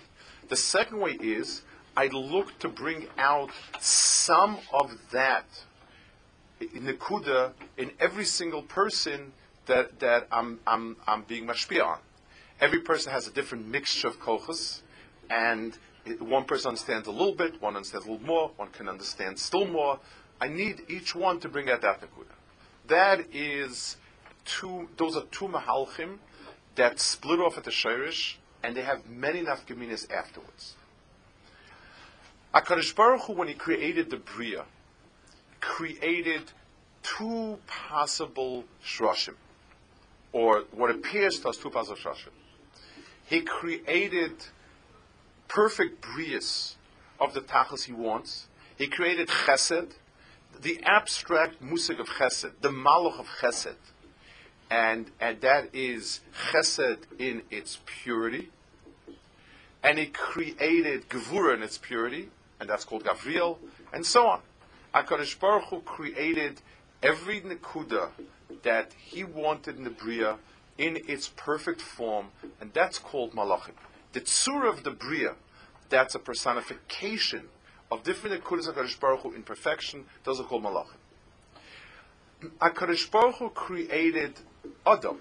The 0.48 0.56
second 0.56 0.98
way 1.00 1.12
is 1.12 1.62
I 1.96 2.06
look 2.08 2.58
to 2.60 2.68
bring 2.68 3.06
out 3.18 3.50
some 3.80 4.58
of 4.72 4.96
that 5.12 5.46
in 6.60 6.84
the 6.84 6.94
kuda 6.94 7.52
in 7.76 7.90
every 8.00 8.24
single 8.24 8.62
person 8.62 9.32
that, 9.66 10.00
that 10.00 10.26
I'm, 10.32 10.60
I'm, 10.66 10.96
I'm 11.06 11.22
being 11.22 11.46
mashpia 11.46 11.84
on. 11.84 11.98
Every 12.60 12.80
person 12.80 13.12
has 13.12 13.28
a 13.28 13.30
different 13.30 13.68
mixture 13.68 14.08
of 14.08 14.18
kochas, 14.20 14.80
and 15.30 15.76
one 16.18 16.44
person 16.44 16.70
understands 16.70 17.06
a 17.06 17.12
little 17.12 17.34
bit, 17.34 17.60
one 17.62 17.76
understands 17.76 18.06
a 18.06 18.10
little 18.10 18.26
more, 18.26 18.50
one 18.56 18.70
can 18.70 18.88
understand 18.88 19.38
still 19.38 19.66
more. 19.66 20.00
I 20.40 20.48
need 20.48 20.82
each 20.88 21.14
one 21.14 21.40
to 21.40 21.48
bring 21.48 21.70
out 21.70 21.82
that 21.82 22.00
nakuda. 22.00 22.34
That 22.88 23.34
is 23.34 23.96
two, 24.44 24.88
those 24.96 25.16
are 25.16 25.24
two 25.30 25.46
mahalchim 25.46 26.18
that 26.74 26.98
split 26.98 27.40
off 27.40 27.58
at 27.58 27.64
the 27.64 27.70
shirish, 27.70 28.36
and 28.62 28.76
they 28.76 28.82
have 28.82 29.08
many 29.08 29.42
nafgaminas 29.42 30.10
afterwards. 30.10 30.74
HaKadosh 32.54 32.94
Baruch 32.96 33.22
Hu, 33.22 33.34
when 33.34 33.48
he 33.48 33.54
created 33.54 34.10
the 34.10 34.16
Bria, 34.16 34.64
created 35.60 36.42
two 37.02 37.58
possible 37.66 38.64
shroshim, 38.84 39.34
or 40.32 40.64
what 40.72 40.90
appears 40.90 41.40
to 41.40 41.48
us 41.48 41.56
two 41.56 41.70
possible 41.70 41.96
shroshim. 41.96 42.30
He 43.24 43.40
created 43.40 44.32
perfect 45.48 46.02
brias 46.02 46.74
of 47.20 47.34
the 47.34 47.40
tachas 47.40 47.84
he 47.84 47.92
wants. 47.92 48.46
He 48.76 48.86
created 48.86 49.28
chesed, 49.28 49.92
the 50.60 50.80
abstract 50.84 51.60
musik 51.60 51.98
of 51.98 52.08
chesed, 52.08 52.52
the 52.60 52.70
malach 52.70 53.18
of 53.18 53.26
chesed, 53.40 53.76
and 54.70 55.10
and 55.20 55.40
that 55.40 55.74
is 55.74 56.20
chesed 56.50 56.98
in 57.18 57.42
its 57.50 57.80
purity. 57.86 58.50
And 59.82 59.98
he 59.98 60.06
created 60.06 61.08
gevura 61.08 61.54
in 61.54 61.62
its 61.62 61.78
purity, 61.78 62.30
and 62.60 62.68
that's 62.68 62.84
called 62.84 63.04
Gavriel, 63.04 63.58
and 63.92 64.04
so 64.04 64.26
on. 64.26 64.40
HaKadosh 64.94 65.38
Baruch 65.38 65.64
Hu 65.64 65.80
created 65.80 66.60
every 67.02 67.40
nekuda 67.40 68.10
that 68.62 68.92
he 68.98 69.24
wanted 69.24 69.76
in 69.76 69.84
the 69.84 69.90
Bria 69.90 70.36
in 70.76 70.98
its 71.06 71.28
perfect 71.28 71.80
form, 71.80 72.26
and 72.60 72.72
that's 72.72 72.98
called 72.98 73.32
Malachim. 73.32 73.72
The 74.12 74.20
Tzura 74.20 74.70
of 74.70 74.84
the 74.84 74.90
Bria, 74.90 75.34
that's 75.88 76.14
a 76.14 76.18
personification 76.18 77.48
of 77.90 78.02
different 78.02 78.42
nekudas 78.42 78.68
of 78.68 78.76
HaKadosh 78.76 78.98
Baruch 79.00 79.20
Hu 79.20 79.32
in 79.32 79.42
perfection, 79.42 80.06
those 80.24 80.40
are 80.40 80.44
called 80.44 80.64
Malachim. 80.64 80.96
HaKadosh 82.60 83.10
Baruch 83.10 83.36
Hu 83.36 83.50
created 83.50 84.34
Adam. 84.86 85.20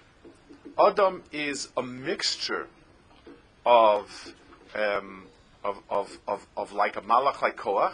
Adam 0.79 1.24
is 1.31 1.69
a 1.75 1.81
mixture 1.81 2.67
of 3.65 4.33
um, 4.75 5.24
of, 5.63 5.81
of, 5.89 6.17
of, 6.27 6.47
of 6.55 6.71
like 6.71 6.95
a 6.95 7.01
malach 7.01 7.41
like 7.41 7.57
koach, 7.57 7.93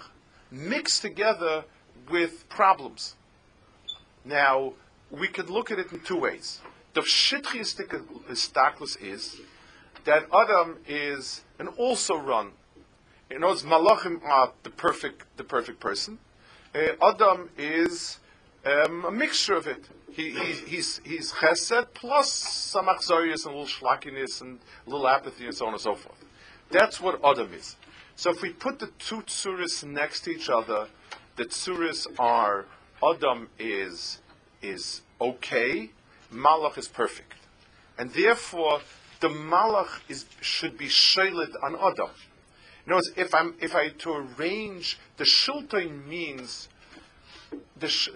mixed 0.53 1.01
together 1.01 1.65
with 2.09 2.47
problems. 2.47 3.15
Now, 4.23 4.73
we 5.11 5.27
could 5.27 5.49
look 5.49 5.71
at 5.71 5.79
it 5.79 5.91
in 5.91 5.99
two 6.01 6.17
ways. 6.17 6.61
The 6.93 7.01
shitchiistic 7.01 7.91
is 9.01 9.41
that 10.05 10.27
Adam 10.33 10.77
is 10.87 11.41
an 11.59 11.67
also 11.69 12.15
run. 12.15 12.51
In 13.31 13.37
other 13.37 13.53
words, 13.53 13.63
malachim 13.63 14.23
are 14.23 14.53
the 14.61 14.69
perfect, 14.69 15.25
the 15.37 15.43
perfect 15.43 15.79
person. 15.79 16.19
Uh, 16.75 16.89
Adam 17.01 17.49
is 17.57 18.19
um, 18.65 19.05
a 19.05 19.11
mixture 19.11 19.55
of 19.55 19.65
it. 19.67 19.83
He, 20.11 20.31
he, 20.31 20.53
he's, 20.67 21.01
he's 21.03 21.31
chesed 21.31 21.87
plus 21.95 22.31
some 22.31 22.85
achzarius 22.85 23.45
and 23.45 23.55
a 23.55 23.57
little 23.57 23.65
shlackiness 23.65 24.41
and 24.41 24.59
a 24.85 24.89
little 24.89 25.07
apathy 25.07 25.45
and 25.45 25.55
so 25.55 25.65
on 25.65 25.73
and 25.73 25.81
so 25.81 25.95
forth. 25.95 26.23
That's 26.69 27.01
what 27.01 27.19
Adam 27.23 27.51
is. 27.53 27.75
So 28.15 28.29
if 28.31 28.41
we 28.41 28.49
put 28.51 28.79
the 28.79 28.87
two 28.99 29.21
tsuris 29.21 29.83
next 29.83 30.21
to 30.21 30.31
each 30.31 30.49
other, 30.49 30.87
the 31.35 31.45
tsuris 31.45 32.07
are 32.19 32.65
Adam 33.03 33.49
is 33.59 34.19
is 34.61 35.01
okay, 35.19 35.89
Malach 36.31 36.77
is 36.77 36.87
perfect, 36.87 37.33
and 37.97 38.11
therefore 38.11 38.81
the 39.19 39.29
Malach 39.29 40.01
is 40.07 40.25
should 40.41 40.77
be 40.77 40.87
shailed 40.87 41.55
on 41.63 41.75
Adam. 41.75 42.09
In 42.85 42.91
other 42.91 42.95
words, 42.95 43.11
if 43.15 43.33
I'm 43.33 43.55
if 43.59 43.75
I 43.75 43.89
to 43.89 44.13
arrange 44.13 44.99
the 45.17 45.23
shilton 45.23 46.05
means 46.07 46.69
the 47.79 47.87
sh- 47.87 48.09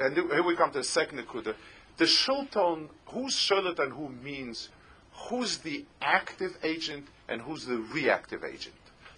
and 0.00 0.14
here 0.14 0.42
we 0.42 0.56
come 0.56 0.70
to 0.72 0.78
the 0.78 0.84
second 0.84 1.18
nekuda. 1.18 1.54
The 1.96 2.04
shilton, 2.04 2.88
who's 3.06 3.34
shailed 3.34 3.78
and 3.80 3.92
who 3.92 4.08
means 4.08 4.68
who's 5.12 5.58
the 5.58 5.84
active 6.02 6.58
agent 6.62 7.08
and 7.28 7.40
who's 7.40 7.64
the 7.64 7.78
reactive 7.78 8.44
agent. 8.44 8.74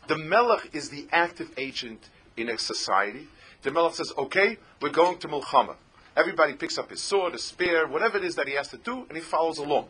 The 0.09 0.17
melech 0.17 0.71
is 0.75 0.89
the 0.89 1.07
active 1.13 1.53
agent 1.57 2.09
in 2.37 2.49
a 2.49 2.59
society. 2.59 3.29
The 3.63 3.71
melech 3.71 3.95
says, 3.95 4.13
okay, 4.17 4.57
we're 4.81 4.89
going 4.89 5.19
to 5.19 5.29
Mulchama. 5.29 5.77
Everybody 6.17 6.55
picks 6.55 6.79
up 6.79 6.91
his 6.91 7.01
sword, 7.01 7.35
a 7.35 7.39
spear, 7.39 7.87
whatever 7.87 8.17
it 8.17 8.25
is 8.25 8.35
that 8.37 8.49
he 8.49 8.55
has 8.55 8.69
to 8.69 8.79
do, 8.79 9.05
and 9.09 9.13
he 9.17 9.21
follows 9.21 9.59
along. 9.59 9.89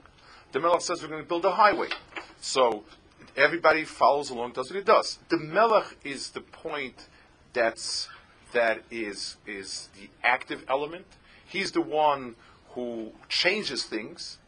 The 0.52 0.60
melech 0.60 0.80
says, 0.80 1.02
we're 1.02 1.08
going 1.08 1.22
to 1.22 1.28
build 1.28 1.44
a 1.44 1.52
highway. 1.52 1.88
So 2.40 2.84
everybody 3.36 3.84
follows 3.84 4.30
along, 4.30 4.52
does 4.52 4.70
what 4.70 4.76
he 4.76 4.82
does. 4.82 5.18
The 5.28 5.38
melech 5.38 5.96
is 6.04 6.30
the 6.30 6.40
point 6.40 7.06
that's, 7.52 8.08
that 8.52 8.82
is, 8.90 9.36
is 9.46 9.88
the 9.98 10.08
active 10.24 10.64
element. 10.68 11.06
He's 11.46 11.70
the 11.72 11.80
one 11.80 12.34
who 12.70 13.12
changes 13.28 13.84
things, 13.84 14.38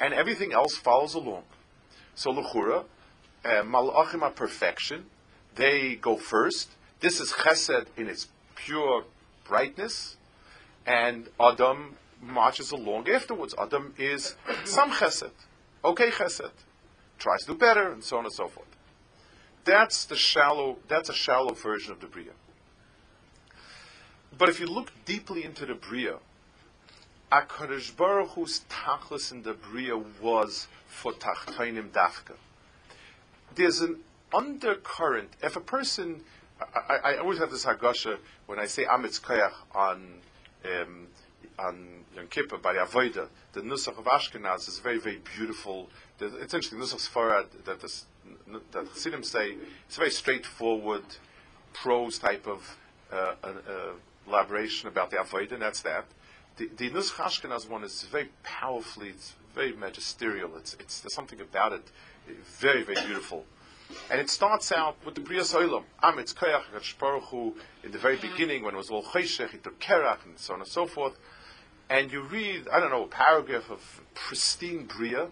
and 0.00 0.14
everything 0.14 0.52
else 0.52 0.76
follows 0.76 1.14
along. 1.14 1.42
So 2.14 2.32
Luchura, 2.32 2.84
uh, 3.44 3.62
malachim 3.62 4.22
are 4.22 4.30
perfection. 4.30 5.06
They 5.54 5.96
go 5.96 6.16
first. 6.16 6.70
This 7.00 7.20
is 7.20 7.32
chesed 7.32 7.86
in 7.96 8.08
its 8.08 8.28
pure 8.54 9.04
brightness, 9.44 10.16
and 10.86 11.28
Adam 11.40 11.96
marches 12.20 12.70
along 12.70 13.08
afterwards. 13.08 13.54
Adam 13.58 13.94
is 13.98 14.36
some 14.64 14.90
chesed, 14.90 15.30
okay 15.84 16.10
chesed, 16.10 16.52
tries 17.18 17.40
to 17.40 17.52
do 17.52 17.58
better, 17.58 17.90
and 17.90 18.04
so 18.04 18.18
on 18.18 18.24
and 18.24 18.32
so 18.32 18.48
forth. 18.48 18.66
That's 19.64 20.04
the 20.04 20.16
shallow. 20.16 20.78
That's 20.88 21.08
a 21.08 21.14
shallow 21.14 21.54
version 21.54 21.92
of 21.92 22.00
the 22.00 22.06
bria. 22.06 22.32
But 24.36 24.48
if 24.48 24.60
you 24.60 24.66
look 24.66 24.92
deeply 25.04 25.44
into 25.44 25.66
the 25.66 25.74
bria, 25.74 26.16
Akadosh 27.32 27.94
Baruch 27.96 28.30
Hu's 28.30 28.62
tachlis 28.70 29.32
in 29.32 29.42
the 29.42 29.54
bria 29.54 29.96
was 29.96 30.66
for 30.86 31.12
tachtainim 31.12 31.90
dafka 31.90 32.34
there's 33.60 33.80
an 33.80 34.00
undercurrent. 34.34 35.30
If 35.42 35.56
a 35.56 35.60
person, 35.60 36.22
I, 36.88 36.96
I 37.04 37.16
always 37.18 37.38
have 37.38 37.50
this 37.50 37.64
hagasha 37.64 38.18
when 38.46 38.58
I 38.58 38.66
say 38.66 38.84
Amitz 38.84 39.20
Koyach 39.20 39.52
on 39.74 40.14
um, 40.64 41.06
on 41.58 42.04
Yom 42.16 42.26
Kippur 42.28 42.58
by 42.58 42.72
the 42.72 42.80
Avoida, 42.80 43.28
the 43.52 43.60
Nusach 43.60 43.98
of 43.98 44.04
Ashkenaz 44.04 44.68
is 44.68 44.78
very, 44.78 44.98
very 44.98 45.20
beautiful. 45.36 45.90
It's 46.18 46.54
interesting, 46.54 46.78
Nusach 46.78 47.06
Sfarad, 47.08 47.46
that 47.64 47.80
the, 47.80 48.60
that 48.72 48.92
Chassidim 48.94 49.22
say, 49.22 49.56
it's 49.86 49.96
a 49.96 50.00
very 50.00 50.10
straightforward 50.10 51.04
prose 51.72 52.18
type 52.18 52.46
of 52.46 52.78
uh, 53.12 53.34
uh, 53.44 53.52
elaboration 54.26 54.88
about 54.88 55.10
the 55.10 55.16
Avoida, 55.16 55.52
and 55.52 55.62
that's 55.62 55.82
that. 55.82 56.06
The, 56.56 56.70
the 56.76 56.90
Nusach 56.90 57.16
Ashkenaz 57.16 57.68
one 57.68 57.84
is 57.84 58.02
very 58.04 58.30
powerfully, 58.42 59.10
it's 59.10 59.34
very 59.54 59.72
magisterial. 59.72 60.56
It's, 60.56 60.74
it's, 60.80 61.00
there's 61.00 61.14
something 61.14 61.40
about 61.40 61.72
it 61.72 61.90
very, 62.58 62.82
very 62.82 63.06
beautiful. 63.06 63.44
And 64.10 64.20
it 64.20 64.30
starts 64.30 64.72
out 64.72 64.96
with 65.04 65.14
the 65.14 65.20
Bria 65.20 65.40
Soilam. 65.40 65.84
Amitz 66.02 66.34
Koyach 66.34 66.98
Baruch 66.98 67.56
in 67.82 67.90
the 67.90 67.98
very 67.98 68.16
mm-hmm. 68.16 68.30
beginning 68.30 68.64
when 68.64 68.74
it 68.74 68.78
was 68.78 68.90
all 68.90 69.02
Cheshech, 69.02 69.50
he 69.50 69.58
took 69.58 69.80
Kerach, 69.80 70.24
and 70.24 70.38
so 70.38 70.54
on 70.54 70.60
and 70.60 70.68
so 70.68 70.86
forth. 70.86 71.18
And 71.88 72.12
you 72.12 72.22
read, 72.22 72.68
I 72.72 72.78
don't 72.78 72.90
know, 72.90 73.04
a 73.04 73.08
paragraph 73.08 73.70
of 73.70 74.00
pristine 74.14 74.84
Bria, 74.84 75.28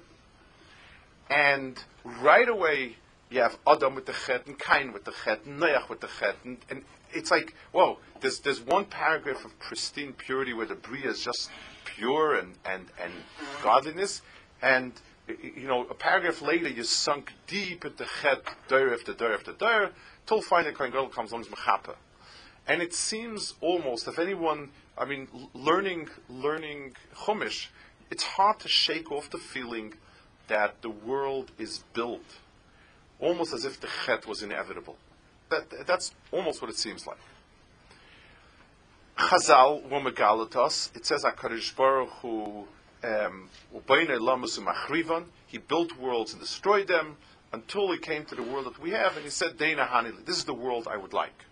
and 1.30 1.78
right 2.04 2.48
away 2.48 2.96
you 3.30 3.40
have 3.40 3.58
Adam 3.66 3.94
with 3.94 4.06
the 4.06 4.12
Chet, 4.12 4.46
and 4.46 4.58
Cain 4.58 4.92
with 4.92 5.04
the 5.04 5.12
Chet, 5.24 5.44
and 5.44 5.60
Noach 5.60 5.88
with 5.88 6.00
the 6.00 6.08
Chet, 6.08 6.36
and, 6.44 6.58
and 6.70 6.84
it's 7.12 7.30
like, 7.30 7.54
whoa, 7.72 7.98
there's, 8.20 8.40
there's 8.40 8.60
one 8.60 8.86
paragraph 8.86 9.44
of 9.44 9.58
pristine 9.58 10.12
purity 10.12 10.52
where 10.52 10.66
the 10.66 10.74
Bria 10.74 11.10
is 11.10 11.22
just 11.22 11.50
pure 11.84 12.34
and, 12.34 12.54
and, 12.64 12.86
and 13.02 13.12
godliness, 13.62 14.22
and 14.62 14.92
you 15.42 15.66
know, 15.66 15.86
a 15.88 15.94
paragraph 15.94 16.42
later, 16.42 16.68
you 16.68 16.84
sunk 16.84 17.32
deep 17.46 17.84
into 17.84 18.06
chet, 18.22 18.42
der 18.68 18.92
after 18.92 19.12
der 19.12 19.34
after 19.34 19.52
der, 19.52 19.90
till 20.26 20.42
finally 20.42 20.72
Kohen 20.72 20.92
comes 21.10 21.30
along 21.30 21.42
as 21.42 21.48
mechapa. 21.48 21.94
And 22.66 22.82
it 22.82 22.94
seems 22.94 23.54
almost, 23.60 24.08
if 24.08 24.18
anyone, 24.18 24.70
I 24.96 25.04
mean, 25.04 25.28
learning 25.54 26.08
learning 26.28 26.94
Chumash, 27.14 27.68
it's 28.10 28.24
hard 28.24 28.60
to 28.60 28.68
shake 28.68 29.10
off 29.10 29.30
the 29.30 29.38
feeling 29.38 29.94
that 30.48 30.82
the 30.82 30.90
world 30.90 31.52
is 31.58 31.84
built 31.92 32.38
almost 33.20 33.52
as 33.52 33.64
if 33.64 33.80
the 33.80 33.88
chet 34.06 34.26
was 34.26 34.42
inevitable. 34.42 34.96
that, 35.50 35.86
that's 35.86 36.14
almost 36.30 36.60
what 36.60 36.70
it 36.70 36.76
seems 36.76 37.06
like. 37.06 37.18
Chazal 39.16 39.88
Womegalatos, 39.88 40.94
it 40.94 41.04
says 41.04 41.24
HaKadosh 41.24 41.74
Baruch 41.74 42.10
Hu 42.22 42.66
um, 43.04 43.48
he 45.46 45.58
built 45.58 45.98
worlds 45.98 46.32
and 46.32 46.40
destroyed 46.40 46.88
them 46.88 47.16
until 47.52 47.90
he 47.92 47.98
came 47.98 48.24
to 48.26 48.34
the 48.34 48.42
world 48.42 48.66
that 48.66 48.80
we 48.80 48.90
have, 48.90 49.16
and 49.16 49.24
he 49.24 49.30
said, 49.30 49.56
Dana 49.56 49.86
Hanili, 49.86 50.24
this 50.24 50.36
is 50.36 50.44
the 50.44 50.54
world 50.54 50.86
I 50.90 50.96
would 50.96 51.12
like. 51.12 51.44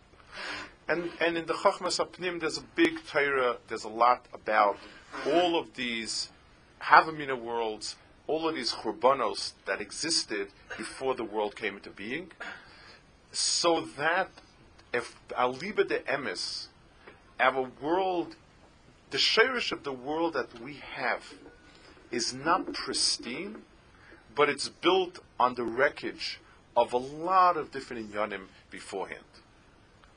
And, 0.88 1.10
and 1.20 1.36
in 1.36 1.46
the 1.46 1.54
Chachmas 1.54 1.98
Apnim, 1.98 2.40
there's 2.40 2.58
a 2.58 2.64
big 2.74 3.04
Torah, 3.06 3.56
there's 3.68 3.84
a 3.84 3.88
lot 3.88 4.26
about 4.32 4.78
all 5.26 5.58
of 5.58 5.74
these 5.74 6.30
Havamina 6.80 7.40
worlds, 7.40 7.96
all 8.26 8.48
of 8.48 8.54
these 8.54 8.72
Churbanos 8.72 9.52
that 9.64 9.80
existed 9.80 10.48
before 10.76 11.14
the 11.14 11.24
world 11.24 11.56
came 11.56 11.76
into 11.76 11.90
being, 11.90 12.30
so 13.32 13.80
that 13.96 14.28
if 14.92 15.16
Aliba 15.30 15.88
de 15.88 16.00
Emes, 16.00 16.66
our 17.40 17.68
world, 17.80 18.36
the 19.10 19.18
shirish 19.18 19.72
of 19.72 19.84
the 19.84 19.92
world 19.92 20.34
that 20.34 20.60
we 20.60 20.80
have 20.94 21.22
is 22.10 22.32
not 22.32 22.72
pristine, 22.72 23.62
but 24.34 24.48
it's 24.48 24.68
built 24.68 25.20
on 25.38 25.54
the 25.54 25.64
wreckage 25.64 26.40
of 26.76 26.92
a 26.92 26.98
lot 26.98 27.56
of 27.56 27.70
different 27.70 28.12
inyanim 28.12 28.46
beforehand. 28.70 29.22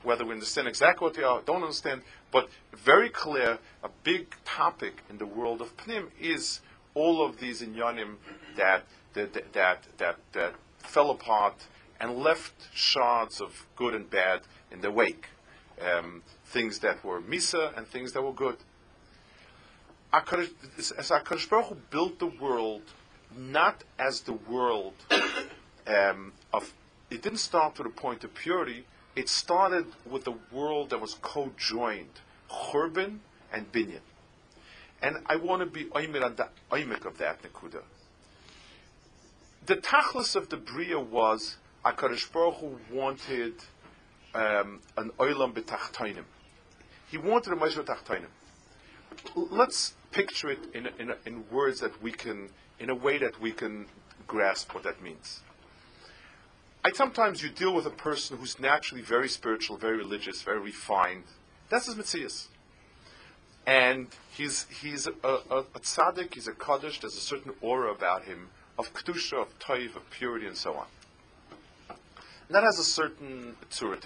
Whether 0.02 0.24
we 0.24 0.32
understand 0.32 0.66
exactly 0.66 1.04
what 1.04 1.14
they 1.14 1.22
are, 1.22 1.42
don't 1.42 1.62
understand, 1.62 2.02
but 2.32 2.48
very 2.72 3.08
clear, 3.10 3.58
a 3.82 3.90
big 4.02 4.34
topic 4.44 5.02
in 5.10 5.18
the 5.18 5.26
world 5.26 5.60
of 5.60 5.76
Pnim 5.76 6.08
is 6.18 6.60
all 6.94 7.24
of 7.24 7.38
these 7.38 7.62
inyanim 7.62 8.16
that, 8.56 8.84
that, 9.14 9.52
that, 9.52 9.86
that, 9.98 10.16
that 10.32 10.54
fell 10.78 11.10
apart 11.10 11.66
and 12.00 12.18
left 12.18 12.68
shards 12.72 13.40
of 13.40 13.66
good 13.76 13.94
and 13.94 14.08
bad 14.10 14.40
in 14.70 14.80
the 14.80 14.90
wake. 14.90 15.28
Um, 15.80 16.22
things 16.44 16.80
that 16.80 17.04
were 17.04 17.20
misa 17.20 17.76
and 17.76 17.86
things 17.86 18.12
that 18.12 18.22
were 18.22 18.32
good. 18.32 18.56
As 20.12 21.10
HaKadosh 21.10 21.48
Baruch 21.48 21.66
Hu 21.66 21.76
built 21.90 22.18
the 22.18 22.26
world 22.26 22.82
not 23.36 23.84
as 23.98 24.22
the 24.22 24.32
world 24.32 24.94
um, 25.86 26.32
of, 26.52 26.72
it 27.10 27.22
didn't 27.22 27.38
start 27.38 27.78
with 27.78 27.86
a 27.86 27.90
point 27.90 28.24
of 28.24 28.34
purity, 28.34 28.84
it 29.14 29.28
started 29.28 29.86
with 30.04 30.26
a 30.26 30.34
world 30.52 30.90
that 30.90 31.00
was 31.00 31.14
co-joined, 31.14 32.20
Churban 32.50 33.18
and 33.52 33.70
Binyan. 33.70 34.00
And 35.02 35.18
I 35.26 35.36
want 35.36 35.60
to 35.60 35.66
be 35.66 35.84
oimik 35.86 36.24
on 36.24 36.34
the 36.36 36.48
oimik 36.70 37.04
of 37.06 37.18
that 37.18 37.42
nekuda. 37.42 37.82
The 39.66 39.76
tachlis 39.76 40.34
of 40.36 40.48
the 40.48 40.56
bria 40.56 40.98
was 40.98 41.56
Akadosh 41.84 42.30
Baruch 42.32 42.56
Hu 42.56 42.78
wanted 42.92 43.54
um, 44.34 44.80
an 44.96 45.10
oilam 45.18 45.54
b'tachtainim. 45.54 46.24
He 47.10 47.18
wanted 47.18 47.52
a 47.52 47.56
Moshe 47.56 47.76
Tachtainim. 47.84 48.26
Let's 49.34 49.94
picture 50.12 50.50
it 50.50 50.58
in, 50.74 50.88
in, 50.98 51.14
in 51.26 51.44
words 51.50 51.80
that 51.80 52.02
we 52.02 52.12
can, 52.12 52.48
in 52.78 52.90
a 52.90 52.94
way 52.94 53.18
that 53.18 53.40
we 53.40 53.52
can 53.52 53.86
grasp 54.26 54.74
what 54.74 54.84
that 54.84 55.02
means. 55.02 55.40
I 56.84 56.92
sometimes 56.92 57.42
you 57.42 57.50
deal 57.50 57.74
with 57.74 57.86
a 57.86 57.90
person 57.90 58.38
who's 58.38 58.58
naturally 58.58 59.02
very 59.02 59.28
spiritual, 59.28 59.76
very 59.76 59.98
religious, 59.98 60.42
very 60.42 60.60
refined. 60.60 61.24
That's 61.68 61.86
his 61.86 61.96
Matthias. 61.96 62.48
And 63.66 64.08
he's, 64.30 64.66
he's 64.80 65.06
a, 65.06 65.12
a, 65.22 65.58
a 65.74 65.80
tzaddik, 65.80 66.34
he's 66.34 66.48
a 66.48 66.52
kaddish, 66.52 67.00
there's 67.00 67.16
a 67.16 67.20
certain 67.20 67.52
aura 67.60 67.92
about 67.92 68.24
him 68.24 68.48
of 68.78 68.94
kedusha, 68.94 69.42
of 69.42 69.58
toiv, 69.58 69.94
of 69.94 70.08
purity, 70.10 70.46
and 70.46 70.56
so 70.56 70.74
on. 70.74 70.86
And 71.90 72.56
that 72.56 72.64
has 72.64 72.78
a 72.78 72.84
certain 72.84 73.56
tzura 73.70 74.00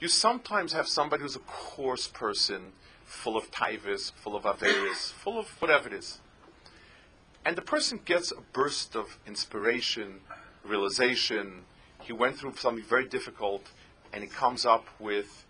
you 0.00 0.08
sometimes 0.08 0.74
have 0.74 0.86
somebody 0.86 1.22
who's 1.22 1.36
a 1.36 1.40
coarse 1.40 2.08
person, 2.08 2.72
full 3.04 3.36
of 3.36 3.50
taivas, 3.50 4.12
full 4.12 4.36
of 4.36 4.44
averis, 4.44 5.12
full 5.22 5.38
of 5.38 5.48
whatever 5.60 5.88
it 5.88 5.94
is. 5.94 6.20
And 7.44 7.56
the 7.56 7.62
person 7.62 8.00
gets 8.04 8.32
a 8.32 8.40
burst 8.52 8.96
of 8.96 9.18
inspiration, 9.26 10.20
realization. 10.64 11.64
He 12.00 12.12
went 12.12 12.38
through 12.38 12.54
something 12.56 12.84
very 12.84 13.06
difficult, 13.06 13.70
and 14.12 14.22
he 14.22 14.28
comes 14.28 14.64
up 14.64 14.86
with 14.98 15.44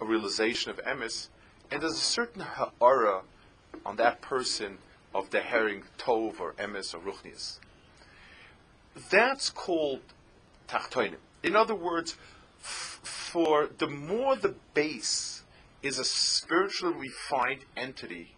a 0.00 0.04
realization 0.04 0.70
of 0.70 0.78
emes. 0.84 1.28
And 1.70 1.82
there's 1.82 1.92
a 1.92 1.96
certain 1.96 2.42
ha'ara 2.42 3.22
on 3.84 3.96
that 3.96 4.20
person 4.20 4.78
of 5.14 5.30
the 5.30 5.40
herring 5.40 5.84
tov 5.98 6.40
or 6.40 6.52
emes 6.54 6.94
or 6.94 6.98
ruchnias. 6.98 7.58
That's 9.10 9.50
called 9.50 10.00
tachtoinim. 10.68 11.16
In 11.42 11.56
other 11.56 11.74
words, 11.74 12.16
for 12.58 13.68
the 13.78 13.86
more 13.86 14.36
the 14.36 14.54
base 14.72 15.33
is 15.84 15.98
a 15.98 16.04
spiritually 16.04 16.94
refined 16.96 17.64
entity, 17.76 18.34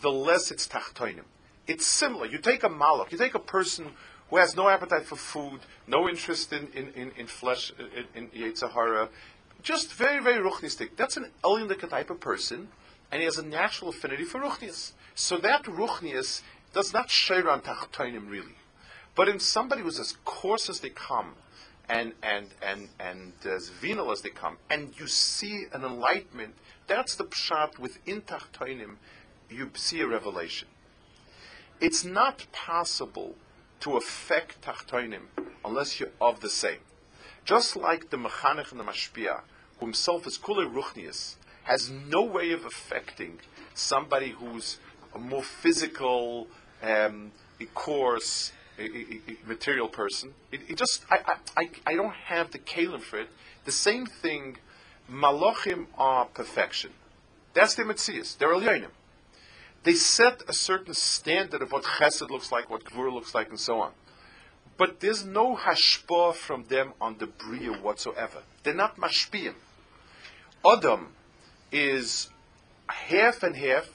the 0.00 0.10
less 0.10 0.50
it's 0.50 0.68
tachtoinim. 0.68 1.24
It's 1.66 1.86
similar. 1.86 2.26
You 2.26 2.38
take 2.38 2.62
a 2.62 2.68
malach, 2.68 3.10
you 3.10 3.18
take 3.18 3.34
a 3.34 3.38
person 3.38 3.92
who 4.30 4.36
has 4.36 4.56
no 4.56 4.68
appetite 4.68 5.04
for 5.04 5.16
food, 5.16 5.60
no 5.86 6.08
interest 6.08 6.52
in, 6.52 6.68
in, 6.74 6.92
in, 6.94 7.10
in 7.16 7.26
flesh, 7.26 7.72
in, 8.14 8.28
in 8.32 8.52
Yetzirah, 8.52 9.08
just 9.62 9.92
very, 9.92 10.22
very 10.22 10.42
ruchnistic. 10.42 10.90
That's 10.96 11.16
an 11.16 11.30
Elyon 11.42 11.88
type 11.88 12.10
of 12.10 12.20
person, 12.20 12.68
and 13.10 13.20
he 13.20 13.24
has 13.24 13.38
a 13.38 13.42
natural 13.44 13.90
affinity 13.90 14.24
for 14.24 14.40
ruchnias. 14.40 14.92
So 15.14 15.38
that 15.38 15.64
ruchnias 15.64 16.42
does 16.72 16.92
not 16.92 17.10
share 17.10 17.48
on 17.48 17.62
tachtoinim 17.62 18.28
really. 18.28 18.56
But 19.14 19.28
in 19.28 19.38
somebody 19.38 19.82
who's 19.82 20.00
as 20.00 20.16
coarse 20.24 20.68
as 20.68 20.80
they 20.80 20.90
come, 20.90 21.34
and 21.88 22.12
and 22.22 22.48
and 22.62 22.88
and 22.98 23.32
as 23.44 23.68
venal 23.68 24.10
as 24.10 24.22
they 24.22 24.30
come, 24.30 24.56
and 24.70 24.98
you 24.98 25.06
see 25.06 25.66
an 25.72 25.84
enlightenment. 25.84 26.54
That's 26.86 27.14
the 27.14 27.24
pshat 27.24 27.78
within 27.78 28.22
Tachtoinim. 28.22 28.96
You 29.50 29.70
see 29.74 30.00
a 30.00 30.06
revelation. 30.06 30.68
It's 31.80 32.04
not 32.04 32.46
possible 32.52 33.34
to 33.80 33.96
affect 33.96 34.62
Tachtoinim 34.62 35.26
unless 35.64 36.00
you're 36.00 36.10
of 36.20 36.40
the 36.40 36.48
same. 36.48 36.80
Just 37.44 37.76
like 37.76 38.10
the 38.10 38.16
Mechanech 38.16 38.70
and 38.70 38.80
the 38.80 38.84
Mashpia, 38.84 39.40
who 39.78 39.86
himself 39.86 40.26
is 40.26 40.38
Kule 40.38 40.66
Ruchnius, 40.66 41.36
has 41.64 41.90
no 41.90 42.22
way 42.22 42.52
of 42.52 42.64
affecting 42.64 43.40
somebody 43.74 44.30
who's 44.30 44.78
a 45.14 45.18
more 45.18 45.42
physical, 45.42 46.46
um, 46.82 47.32
coarse, 47.74 48.52
a, 48.78 48.82
a, 48.82 49.20
material 49.46 49.88
person. 49.88 50.34
It, 50.50 50.62
it, 50.68 50.76
just 50.76 51.04
I, 51.10 51.36
I, 51.56 51.70
I 51.86 51.94
don't 51.94 52.14
have 52.14 52.50
the 52.50 52.58
kalim 52.58 53.00
for 53.00 53.20
it. 53.20 53.28
The 53.64 53.72
same 53.72 54.06
thing, 54.06 54.58
malachim 55.10 55.86
are 55.96 56.26
perfection. 56.26 56.90
That's 57.54 57.74
the 57.74 57.84
mitzias. 57.84 58.36
They're 58.36 58.48
elyonim. 58.48 58.90
They 59.84 59.94
set 59.94 60.42
a 60.48 60.52
certain 60.52 60.94
standard 60.94 61.62
of 61.62 61.70
what 61.70 61.84
chesed 61.84 62.30
looks 62.30 62.50
like, 62.50 62.70
what 62.70 62.84
gvur 62.84 63.12
looks 63.12 63.34
like, 63.34 63.50
and 63.50 63.60
so 63.60 63.80
on. 63.80 63.92
But 64.76 65.00
there's 65.00 65.24
no 65.24 65.56
hashpah 65.56 66.34
from 66.34 66.64
them 66.64 66.94
on 67.00 67.18
the 67.18 67.26
bria 67.26 67.72
whatsoever. 67.72 68.42
They're 68.62 68.74
not 68.74 68.96
mashpiyim. 68.96 69.54
Adam 70.66 71.08
is 71.70 72.30
half 72.88 73.42
and 73.42 73.54
half. 73.56 73.88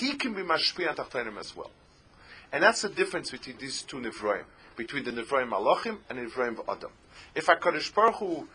He 0.00 0.14
can 0.14 0.32
be 0.32 0.42
mashpiyah 0.42 0.98
on 0.98 1.38
as 1.38 1.54
well. 1.54 1.70
And 2.52 2.62
that's 2.62 2.82
the 2.82 2.88
difference 2.90 3.30
between 3.30 3.56
these 3.58 3.82
two 3.82 3.96
Nivroim, 3.96 4.44
between 4.76 5.04
the 5.04 5.10
Nivroim 5.10 5.50
Malachim 5.50 5.98
and 6.10 6.18
Nivroim 6.18 6.58
Adam. 6.68 6.90
If 7.34 7.46
HaKadosh 7.46 7.94
Baruch 7.94 8.16
Hu, 8.16 8.48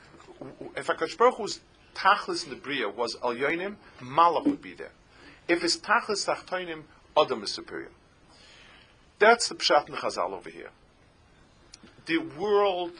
if 0.75 0.87
HaKadosh 0.87 1.17
Baruch 1.17 1.35
Hu's 1.35 1.59
Tachlis 1.95 2.43
in 2.43 2.51
the 2.51 2.55
Bria 2.55 2.87
was 2.87 3.17
Al 3.23 3.33
Yoinim, 3.33 3.75
Malach 4.01 4.45
would 4.45 4.61
be 4.61 4.75
there. 4.75 4.91
If 5.47 5.63
his 5.63 5.77
Tachlis 5.77 6.27
Tachtoinim, 6.27 6.83
Adam 7.17 7.41
is 7.41 7.51
superior. 7.51 7.89
That's 9.17 9.49
the 9.49 9.55
Pshat 9.55 9.89
in 9.89 9.95
Chazal 9.95 10.31
over 10.31 10.49
here. 10.51 10.69
The 12.05 12.19
world 12.19 12.91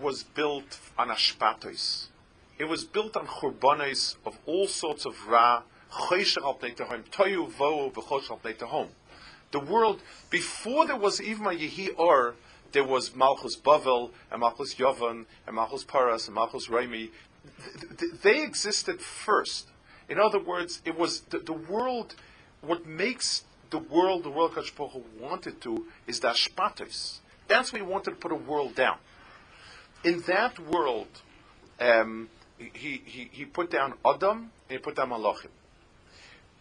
was 0.00 0.24
built 0.24 0.80
on 0.98 1.08
Ashpatos. 1.08 2.08
It 2.58 2.64
was 2.64 2.84
built 2.84 3.16
on 3.16 3.26
Churbanes 3.26 4.16
of 4.26 4.36
all 4.46 4.66
sorts 4.66 5.06
of 5.06 5.28
Ra, 5.28 5.62
Chosher 5.92 6.42
al 6.42 6.56
Toyu 6.56 7.48
Vo, 7.48 7.90
V'chosh 7.90 8.30
al 8.30 8.40
the 9.52 9.60
world, 9.60 10.02
before 10.30 10.86
there 10.86 10.96
was 10.96 11.20
even 11.20 11.46
a 11.46 11.50
Yehi 11.50 11.90
Or, 11.96 12.34
there 12.72 12.84
was 12.84 13.14
Malchus 13.16 13.56
Bavel, 13.56 14.10
and 14.30 14.40
Malchus 14.40 14.74
Yovan, 14.76 15.26
and 15.46 15.56
Malchus 15.56 15.84
Paras, 15.84 16.26
and 16.26 16.34
Malchus 16.34 16.68
Raimi. 16.68 17.10
They 18.22 18.42
existed 18.42 19.00
first. 19.00 19.68
In 20.08 20.18
other 20.18 20.38
words, 20.38 20.82
it 20.84 20.96
was 20.98 21.20
the, 21.22 21.38
the 21.38 21.52
world, 21.52 22.14
what 22.60 22.86
makes 22.86 23.44
the 23.70 23.78
world 23.78 24.24
the 24.24 24.30
world 24.30 24.52
Kachpocha 24.52 25.02
wanted 25.18 25.60
to 25.62 25.86
is 26.06 26.20
the 26.20 26.28
Ashpatos. 26.28 27.18
That's 27.48 27.72
why 27.72 27.78
he 27.78 27.84
wanted 27.84 28.10
to 28.10 28.16
put 28.16 28.32
a 28.32 28.36
world 28.36 28.74
down. 28.74 28.98
In 30.04 30.22
that 30.26 30.58
world, 30.58 31.08
um, 31.80 32.28
he, 32.58 33.02
he, 33.04 33.28
he 33.30 33.44
put 33.44 33.70
down 33.70 33.94
Adam 34.04 34.50
and 34.68 34.70
he 34.70 34.78
put 34.78 34.96
down 34.96 35.10
Malachim. 35.10 35.48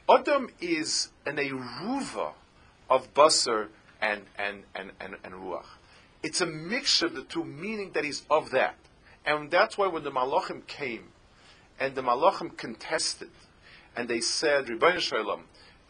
Adam 0.08 0.50
is 0.60 1.10
an 1.26 1.38
Eruva 1.38 2.34
of 2.90 3.14
basar 3.14 3.68
and, 4.02 4.22
and, 4.38 4.64
and, 4.76 4.92
and, 5.00 5.16
and 5.24 5.34
ruach. 5.34 5.66
It's 6.24 6.42
a 6.42 6.46
mixture 6.46 7.06
of 7.06 7.16
the 7.16 7.24
two, 7.24 7.44
meaning 7.44 7.92
that 7.94 8.04
he's 8.04 8.24
of 8.30 8.52
that. 8.52 8.76
And 9.26 9.52
that's 9.52 9.78
why 9.78 9.88
when 9.88 10.04
the 10.04 10.12
Malachim 10.12 10.66
came, 10.68 11.10
and 11.80 11.96
the 11.96 12.02
Malachim 12.02 12.58
contested, 12.58 13.30
and 13.96 14.08
they 14.10 14.22
said, 14.22 14.66
Rebbeinu 14.68 15.40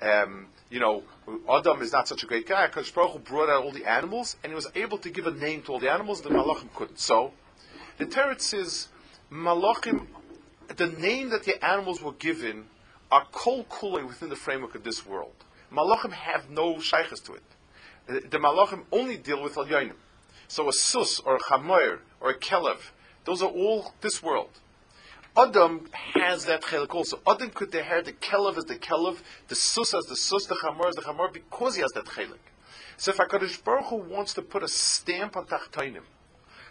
um, 0.01 0.47
you 0.69 0.79
know, 0.79 1.03
Adam 1.49 1.81
is 1.81 1.91
not 1.91 2.07
such 2.07 2.23
a 2.23 2.25
great 2.25 2.47
guy. 2.47 2.67
Because 2.67 2.89
Baruch 2.91 3.23
brought 3.25 3.49
out 3.49 3.63
all 3.63 3.71
the 3.71 3.85
animals, 3.85 4.37
and 4.43 4.51
he 4.51 4.55
was 4.55 4.67
able 4.75 4.97
to 4.99 5.09
give 5.09 5.27
a 5.27 5.31
name 5.31 5.61
to 5.63 5.73
all 5.73 5.79
the 5.79 5.91
animals. 5.91 6.21
The 6.21 6.29
Malachim 6.29 6.73
couldn't. 6.73 6.99
So, 6.99 7.33
the 7.97 8.05
Teretz 8.05 8.41
says, 8.41 8.87
Malachim, 9.31 10.07
the 10.75 10.87
name 10.87 11.29
that 11.29 11.43
the 11.43 11.63
animals 11.63 12.01
were 12.01 12.13
given 12.13 12.65
are 13.11 13.25
kol 13.31 13.65
kule 13.65 14.05
within 14.05 14.29
the 14.29 14.35
framework 14.35 14.75
of 14.75 14.83
this 14.83 15.05
world. 15.05 15.33
Malachim 15.71 16.11
have 16.11 16.49
no 16.49 16.79
shaykhs 16.79 17.19
to 17.21 17.33
it. 17.33 17.43
The 18.31 18.37
Malachim 18.37 18.85
only 18.91 19.17
deal 19.17 19.41
with 19.41 19.57
al 19.57 19.67
So 20.47 20.67
a 20.67 20.73
sus 20.73 21.19
or 21.19 21.35
a 21.35 21.39
chamoyer 21.39 21.99
or 22.19 22.31
a 22.31 22.37
kelev, 22.37 22.91
those 23.25 23.41
are 23.41 23.49
all 23.49 23.93
this 24.01 24.23
world. 24.23 24.59
Adam 25.37 25.87
has 25.93 26.45
that 26.45 26.63
chelik 26.63 26.93
also. 26.93 27.19
Adam 27.27 27.51
could 27.51 27.73
inherit 27.73 28.05
the 28.05 28.13
kelev 28.13 28.57
as 28.57 28.65
the 28.65 28.75
kelev, 28.75 29.19
the 29.47 29.55
sus 29.55 29.93
as 29.93 30.05
the 30.05 30.15
sus, 30.15 30.45
the 30.47 30.55
chamor 30.55 30.89
as 30.89 30.95
the 30.95 31.01
chamor, 31.01 31.31
because 31.31 31.75
he 31.75 31.81
has 31.81 31.91
that 31.91 32.05
chelik. 32.05 32.39
So 32.97 33.11
if 33.11 33.17
HaKadosh 33.17 33.63
Baruch 33.63 33.85
Hu 33.85 33.97
wants 33.97 34.33
to 34.33 34.41
put 34.41 34.63
a 34.63 34.67
stamp 34.67 35.37
on 35.37 35.45
Tachtoinim, 35.45 36.03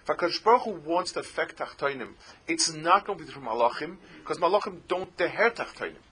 if 0.02 0.06
HaKadosh 0.06 0.42
Baruch 0.42 0.62
Hu 0.62 0.72
wants 0.84 1.12
to 1.12 1.20
affect 1.20 1.56
Tachtoinim, 1.56 2.14
it's 2.46 2.72
not 2.74 3.06
going 3.06 3.18
to 3.18 3.24
be 3.24 3.30
through 3.30 3.42
Malachim, 3.42 3.96
because 4.18 4.38
Malachim 4.38 4.80
don't 4.88 5.08
inherit 5.18 5.56
Tachtoinim. 5.56 6.02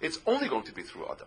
It's 0.00 0.20
only 0.26 0.48
going 0.48 0.64
to 0.64 0.72
be 0.72 0.82
through 0.82 1.06
Adam. 1.06 1.26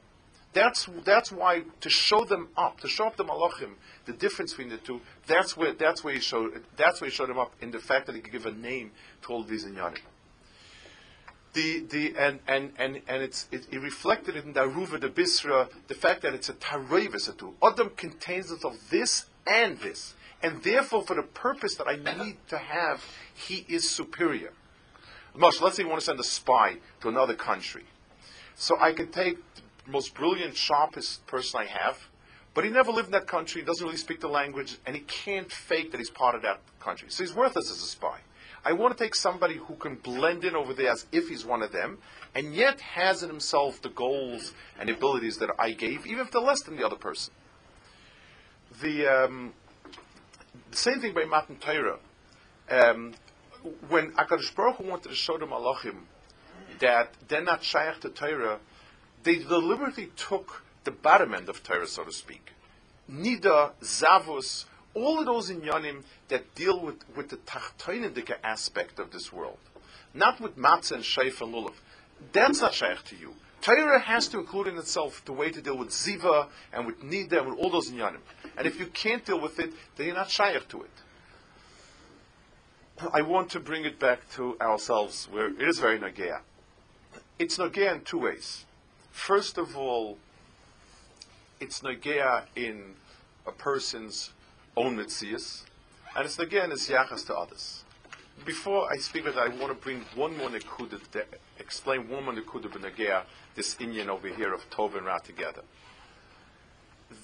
That's, 0.58 0.90
that's 1.04 1.32
why, 1.32 1.64
to 1.82 1.90
show 1.90 2.26
them 2.26 2.50
up, 2.58 2.80
to 2.82 2.88
show 2.88 3.06
up 3.06 3.16
the 3.16 3.26
Malachim, 3.26 3.74
the 4.06 4.14
difference 4.14 4.54
between 4.54 4.70
the 4.70 4.78
two, 4.78 5.02
that's 5.28 5.56
where, 5.56 5.74
that's 5.74 6.04
where 6.04 6.16
he 6.16 6.20
showed, 6.20 6.64
that's 6.76 7.00
where 7.00 7.10
he 7.10 7.16
showed 7.16 7.30
them 7.30 7.38
up 7.38 7.54
in 7.62 7.70
the 7.70 7.80
fact 7.80 8.08
that 8.08 8.16
he 8.16 8.22
could 8.22 8.32
give 8.32 8.46
a 8.48 8.52
name 8.52 8.92
to 9.22 9.34
all 9.34 9.44
these 9.44 9.66
inyanim 9.66 10.00
the, 11.58 11.80
the, 11.90 12.14
and, 12.20 12.40
and, 12.48 12.72
and, 12.78 13.02
and 13.08 13.24
it's, 13.24 13.48
it, 13.52 13.68
it 13.72 13.80
reflected 13.80 14.36
in 14.36 14.54
the 14.54 14.60
Aruva, 14.60 15.02
the 15.02 15.10
Bisra, 15.10 15.70
the 15.88 15.96
fact 15.96 16.22
that 16.22 16.36
it's 16.36 16.50
a 16.50 16.54
Tarevis 16.54 17.32
atu. 17.32 17.54
Adam 17.64 17.90
contains 17.96 18.52
of 18.52 18.76
this 18.92 19.26
and 19.48 19.80
this. 19.80 20.14
And 20.44 20.62
therefore, 20.62 21.02
for 21.02 21.16
the 21.16 21.24
purpose 21.24 21.74
that 21.76 21.88
I 21.88 21.96
need 21.96 22.38
to 22.50 22.60
have, 22.60 23.04
he 23.34 23.66
is 23.68 23.90
superior. 23.90 24.54
Much, 25.36 25.60
let's 25.60 25.78
say 25.78 25.84
you 25.84 25.90
want 25.90 26.00
to 26.00 26.06
send 26.06 26.20
a 26.20 26.24
spy 26.24 26.78
to 27.02 27.10
another 27.10 27.34
country. 27.34 27.86
So 28.54 28.76
I 28.80 28.94
can 28.94 29.12
take 29.12 29.40
most 29.88 30.14
brilliant, 30.14 30.56
sharpest 30.56 31.26
person 31.28 31.62
I 31.62 31.66
have, 31.66 31.98
but 32.54 32.64
he 32.64 32.70
never 32.70 32.92
lived 32.92 33.08
in 33.08 33.12
that 33.12 33.28
country, 33.28 33.62
doesn't 33.62 33.86
really 33.86 33.98
speak 33.98 34.20
the 34.20 34.28
language, 34.28 34.78
and 34.86 34.96
he 34.96 35.02
can't 35.04 35.52
fake 35.52 35.92
that 35.92 36.00
he's 36.00 36.10
part 36.10 36.36
of 36.36 36.42
that 36.42 36.60
country. 36.80 37.10
So 37.10 37.24
he's 37.24 37.34
worthless 37.34 37.72
as 37.72 37.78
a 37.78 37.86
spy. 37.86 38.20
I 38.66 38.74
want 38.74 38.98
to 38.98 39.04
take 39.04 39.16
somebody 39.16 39.56
who 39.56 39.76
can 39.76 39.96
blend 39.96 40.44
in 40.44 40.56
over 40.56 40.74
there 40.74 40.90
as 40.92 41.06
if 41.12 41.30
he's 41.30 41.46
one 41.46 41.62
of 41.62 41.72
them, 41.72 42.00
and 42.36 42.54
yet 42.54 42.82
has 42.82 43.24
in 43.24 43.30
himself 43.30 43.82
the 43.82 43.90
goals 43.90 44.54
and 44.80 44.90
abilities 44.90 45.38
that 45.38 45.50
I 45.58 45.72
gave, 45.72 46.06
even 46.06 46.20
if 46.20 46.32
they're 46.32 46.42
less 46.42 46.64
than 46.64 46.76
the 46.76 46.86
other 46.86 46.96
person. 46.96 47.34
The, 48.82 49.08
um, 49.08 49.54
the 50.72 50.78
same 50.78 51.00
thing 51.00 51.14
by 51.14 51.26
Matan 51.26 51.58
Torah. 51.58 52.00
Um, 52.70 53.14
when 53.88 54.12
Akadosh 54.14 54.54
Baruch 54.56 54.78
Hu 54.78 54.84
wanted 54.84 55.10
to 55.10 55.16
show 55.16 55.38
the 55.38 55.46
Malachim 55.46 56.02
that 56.80 57.14
they're 57.28 57.44
not 57.44 57.64
shaykh 57.64 58.00
to 58.02 58.10
Torah, 58.10 58.60
they 59.24 59.38
deliberately 59.38 60.10
took 60.16 60.64
the 60.84 60.92
bottom 60.92 61.34
end 61.34 61.50
of 61.50 61.64
Torah, 61.64 61.88
so 61.88 62.04
to 62.04 62.12
speak. 62.12 62.52
Nida, 63.12 63.72
Zavus, 63.82 64.66
all 64.94 65.20
of 65.20 65.26
those 65.26 65.52
inyanim 65.52 66.04
that 66.30 66.56
deal 66.56 66.80
with, 66.80 66.96
with 67.16 67.30
the 67.30 67.38
tachtoinindika 67.38 68.36
aspect 68.44 69.00
of 69.00 69.12
this 69.12 69.32
world, 69.32 69.60
not 70.14 70.40
with 70.42 70.58
matzah 70.58 70.94
and 70.94 71.04
sheif 71.04 71.42
and 71.42 71.54
lulav. 71.54 71.74
That's 72.34 72.62
not 72.62 72.74
shaykh 72.74 73.04
to 73.06 73.16
you. 73.16 73.34
Torah 73.62 74.00
has 74.00 74.28
to 74.30 74.40
include 74.40 74.68
in 74.68 74.78
itself 74.78 75.24
the 75.26 75.34
way 75.34 75.52
to 75.52 75.62
deal 75.62 75.78
with 75.78 75.90
ziva 75.90 76.48
and 76.72 76.86
with 76.86 77.02
nida 77.02 77.40
and 77.40 77.50
with 77.52 77.60
all 77.60 77.70
those 77.70 77.92
inyanim. 77.92 78.22
And 78.58 78.66
if 78.66 78.80
you 78.80 78.88
can't 78.88 79.26
deal 79.26 79.40
with 79.40 79.60
it, 79.60 79.72
then 79.96 80.08
you're 80.08 80.16
not 80.16 80.30
shaykh 80.30 80.68
to 80.70 80.84
it. 80.84 80.90
I 83.14 83.22
want 83.22 83.52
to 83.52 83.60
bring 83.60 83.86
it 83.86 84.00
back 84.00 84.28
to 84.32 84.58
ourselves, 84.60 85.28
where 85.30 85.48
it 85.48 85.62
is 85.62 85.80
very 85.80 86.00
nagea. 86.00 86.40
It's 87.38 87.58
nagea 87.58 87.94
in 87.94 88.02
two 88.02 88.20
ways. 88.20 88.66
First 89.18 89.58
of 89.58 89.76
all, 89.76 90.18
it's 91.60 91.82
nagea 91.82 92.44
in 92.56 92.94
a 93.46 93.52
person's 93.52 94.32
own 94.78 94.96
mitzias, 94.96 95.64
and 96.16 96.24
it's 96.24 96.38
again 96.40 96.72
it's 96.72 96.88
yachas 96.88 97.26
to 97.26 97.36
others. 97.36 97.84
Before 98.46 98.90
I 98.90 98.96
speak 98.98 99.26
with, 99.26 99.36
I 99.36 99.48
want 99.48 99.70
to 99.70 99.74
bring 99.74 100.06
one 100.16 100.38
more 100.38 100.50
nekuda, 100.50 101.02
explain 101.60 102.08
one 102.08 102.26
more 102.26 102.36
nekuda 102.36 102.70
b'nagea 102.70 103.24
this 103.56 103.76
Indian 103.80 104.10
over 104.10 104.30
here 104.30 104.54
of 104.54 104.70
Tov 104.70 104.96
and 104.96 105.06
Ra 105.06 105.18
together. 105.18 105.64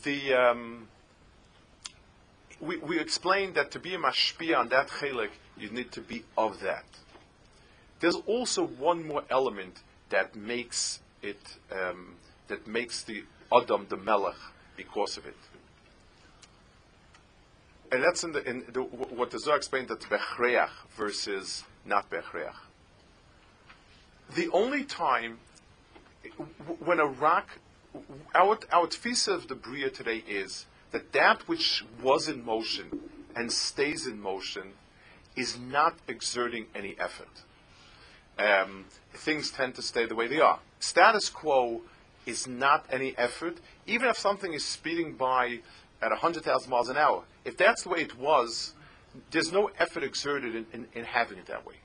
The 0.03 0.33
um, 0.33 0.87
we, 2.59 2.77
we 2.77 2.99
explained 2.99 3.53
that 3.53 3.69
to 3.71 3.79
be 3.79 3.93
a 3.93 3.99
mashpia 3.99 4.57
on 4.57 4.69
that 4.69 4.87
chelik, 4.87 5.29
you 5.57 5.69
need 5.69 5.91
to 5.91 6.01
be 6.01 6.25
of 6.37 6.59
that. 6.61 6.85
There's 7.99 8.17
also 8.25 8.65
one 8.65 9.07
more 9.07 9.23
element 9.29 9.83
that 10.09 10.35
makes 10.35 10.99
it 11.23 11.57
um, 11.71 12.15
that 12.47 12.67
makes 12.67 13.03
the 13.03 13.23
Adam 13.51 13.87
the 13.89 13.97
Melech 13.97 14.35
because 14.75 15.17
of 15.17 15.25
it 15.25 15.37
and 17.93 18.03
that's 18.03 18.23
in 18.23 18.31
the 18.31 18.49
in 18.49 18.63
the, 18.73 18.81
what 18.81 19.29
the 19.29 19.39
Zohar 19.39 19.57
explained 19.57 19.87
that 19.89 20.01
bechreach 20.01 20.69
versus 20.97 21.63
not 21.85 22.09
bechreach. 22.09 22.55
The 24.35 24.49
only 24.51 24.83
time 24.83 25.37
when 26.79 26.99
a 26.99 27.05
rock, 27.05 27.59
our 28.33 28.57
our 28.71 28.87
tfisa 28.87 29.35
of 29.35 29.47
the 29.47 29.55
bria 29.55 29.91
today 29.91 30.23
is 30.27 30.65
that 30.91 31.13
that 31.13 31.47
which 31.47 31.85
was 32.01 32.27
in 32.27 32.43
motion 32.43 32.99
and 33.35 33.51
stays 33.51 34.07
in 34.07 34.19
motion 34.19 34.73
is 35.35 35.59
not 35.59 35.95
exerting 36.07 36.65
any 36.73 36.95
effort. 36.99 37.43
Um, 38.39 38.85
things 39.13 39.51
tend 39.51 39.75
to 39.75 39.83
stay 39.83 40.07
the 40.07 40.15
way 40.15 40.27
they 40.27 40.39
are. 40.39 40.59
Status 40.83 41.29
quo 41.29 41.81
is 42.25 42.45
not 42.45 42.85
any 42.91 43.17
effort, 43.17 43.57
even 43.87 44.09
if 44.09 44.17
something 44.17 44.51
is 44.51 44.65
speeding 44.65 45.13
by 45.13 45.59
at 46.01 46.09
100,000 46.11 46.69
miles 46.69 46.89
an 46.89 46.97
hour. 46.97 47.23
If 47.45 47.55
that's 47.55 47.83
the 47.83 47.89
way 47.89 48.01
it 48.01 48.19
was, 48.19 48.73
there's 49.31 49.53
no 49.53 49.71
effort 49.79 50.03
exerted 50.03 50.55
in, 50.55 50.65
in, 50.73 50.87
in 50.93 51.05
having 51.05 51.37
it 51.37 51.45
that 51.45 51.65
way. 51.65 51.75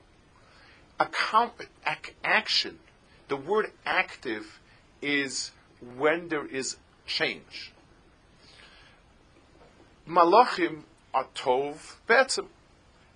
Account, 0.99 1.53
ac- 1.87 2.13
action, 2.25 2.79
the 3.29 3.37
word 3.37 3.71
active 3.85 4.59
is 5.01 5.51
when 5.95 6.27
there 6.27 6.45
is 6.45 6.75
change. 7.05 7.71
Malachim 10.05 10.81
are 11.13 11.27
tov 11.33 11.95
betzim, 12.05 12.47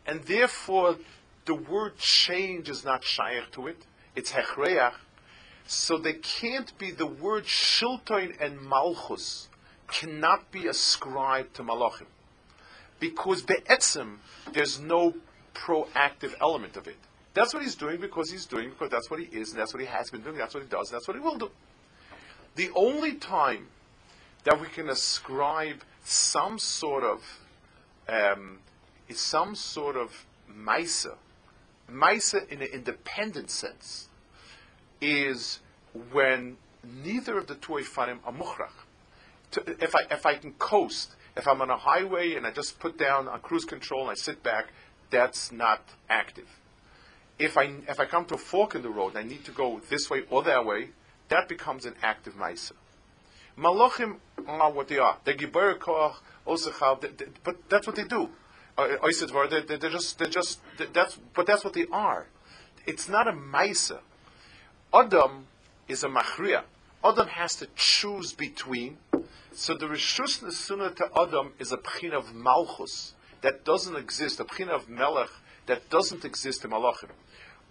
and 0.07 0.23
therefore 0.23 0.95
the 1.43 1.55
word 1.55 1.97
change 1.97 2.69
is 2.69 2.85
not 2.85 3.03
shaykh 3.03 3.51
to 3.51 3.67
it. 3.67 3.85
It's 4.15 4.31
hechreach. 4.31 4.93
So 5.65 5.97
they 5.97 6.13
can't 6.13 6.77
be 6.77 6.91
the 6.91 7.05
word 7.05 7.45
shiltoin 7.45 8.35
and 8.39 8.61
malchus 8.61 9.47
cannot 9.87 10.51
be 10.51 10.67
ascribed 10.67 11.55
to 11.55 11.63
malachim 11.63 12.07
because 12.99 13.41
be'etzim 13.41 14.17
there's 14.53 14.79
no 14.79 15.13
proactive 15.53 16.33
element 16.41 16.77
of 16.77 16.87
it. 16.87 16.97
That's 17.33 17.53
what 17.53 17.63
he's 17.63 17.75
doing 17.75 17.99
because 17.99 18.31
he's 18.31 18.45
doing 18.45 18.69
because 18.69 18.89
that's 18.89 19.09
what 19.09 19.19
he 19.19 19.25
is 19.25 19.51
and 19.51 19.59
that's 19.59 19.73
what 19.73 19.81
he 19.81 19.87
has 19.87 20.09
been 20.09 20.21
doing. 20.21 20.37
That's 20.37 20.53
what 20.53 20.63
he 20.63 20.69
does. 20.69 20.89
and 20.91 20.95
That's 20.97 21.07
what 21.07 21.17
he 21.17 21.21
will 21.21 21.37
do. 21.37 21.51
The 22.55 22.69
only 22.75 23.15
time 23.15 23.67
that 24.43 24.59
we 24.59 24.67
can 24.67 24.89
ascribe 24.89 25.81
some 26.03 26.59
sort 26.59 27.03
of 27.03 27.21
um, 28.07 28.59
some 29.09 29.55
sort 29.55 29.95
of 29.95 30.25
maisa, 30.51 31.15
maisa 31.89 32.47
in 32.49 32.61
an 32.61 32.67
independent 32.67 33.49
sense, 33.49 34.09
is 35.03 35.59
when 36.11 36.57
neither 36.83 37.37
of 37.37 37.47
the 37.47 37.55
two 37.55 37.73
ifanim 37.73 38.19
are 38.25 38.33
muchrach 38.33 38.71
to, 39.53 39.75
if 39.79 39.95
I 39.95 40.01
if 40.11 40.25
I 40.25 40.35
can 40.35 40.53
coast, 40.53 41.15
if 41.37 41.47
I'm 41.47 41.61
on 41.61 41.69
a 41.69 41.77
highway 41.77 42.35
and 42.35 42.45
I 42.45 42.51
just 42.51 42.79
put 42.79 42.97
down 42.97 43.27
on 43.27 43.39
cruise 43.39 43.65
control 43.65 44.01
and 44.01 44.11
I 44.11 44.15
sit 44.15 44.43
back, 44.43 44.67
that's 45.09 45.51
not 45.51 45.81
active. 46.09 46.47
If 47.39 47.57
I 47.57 47.75
if 47.87 47.99
I 47.99 48.05
come 48.05 48.25
to 48.25 48.35
a 48.35 48.37
fork 48.37 48.75
in 48.75 48.81
the 48.81 48.89
road 48.89 49.09
and 49.09 49.17
I 49.19 49.23
need 49.23 49.45
to 49.45 49.51
go 49.51 49.81
this 49.89 50.09
way 50.09 50.23
or 50.29 50.43
that 50.43 50.65
way, 50.65 50.89
that 51.29 51.47
becomes 51.47 51.85
an 51.85 51.95
active 52.01 52.35
ma'isa. 52.35 52.73
Malachim 53.57 54.17
are 54.47 54.71
what 54.71 54.87
they 54.87 54.97
are. 54.97 55.17
They're 55.23 55.35
gibar 55.35 55.77
koach, 55.77 56.15
but 57.43 57.69
that's 57.69 57.87
what 57.87 57.95
they 57.95 58.03
do. 58.03 58.29
Uh, 58.75 58.87
they're 59.11 59.77
just 59.89 60.17
they're 60.17 60.27
just 60.27 60.59
that's 60.93 61.19
but 61.35 61.45
that's 61.45 61.63
what 61.63 61.73
they 61.73 61.85
are. 61.91 62.27
It's 62.87 63.07
not 63.07 63.27
a 63.27 63.33
ma'isa. 63.33 63.99
Adam 64.93 65.47
is 65.87 66.03
a 66.03 66.07
machria. 66.07 66.63
Adam 67.03 67.27
has 67.27 67.55
to 67.55 67.67
choose 67.75 68.33
between 68.33 68.97
so 69.55 69.75
the 69.75 69.85
Rishus 69.85 70.41
Nesuna 70.41 70.95
to 70.95 71.09
Adam 71.15 71.53
is 71.59 71.71
a 71.71 71.77
pchin 71.77 72.11
of 72.11 72.33
Malchus 72.33 73.13
that 73.41 73.63
doesn't 73.63 73.95
exist. 73.95 74.39
A 74.39 74.45
pchin 74.45 74.67
of 74.67 74.89
Melech 74.89 75.29
that 75.67 75.89
doesn't 75.91 76.25
exist 76.25 76.65
in 76.65 76.71
Malachim. 76.71 77.09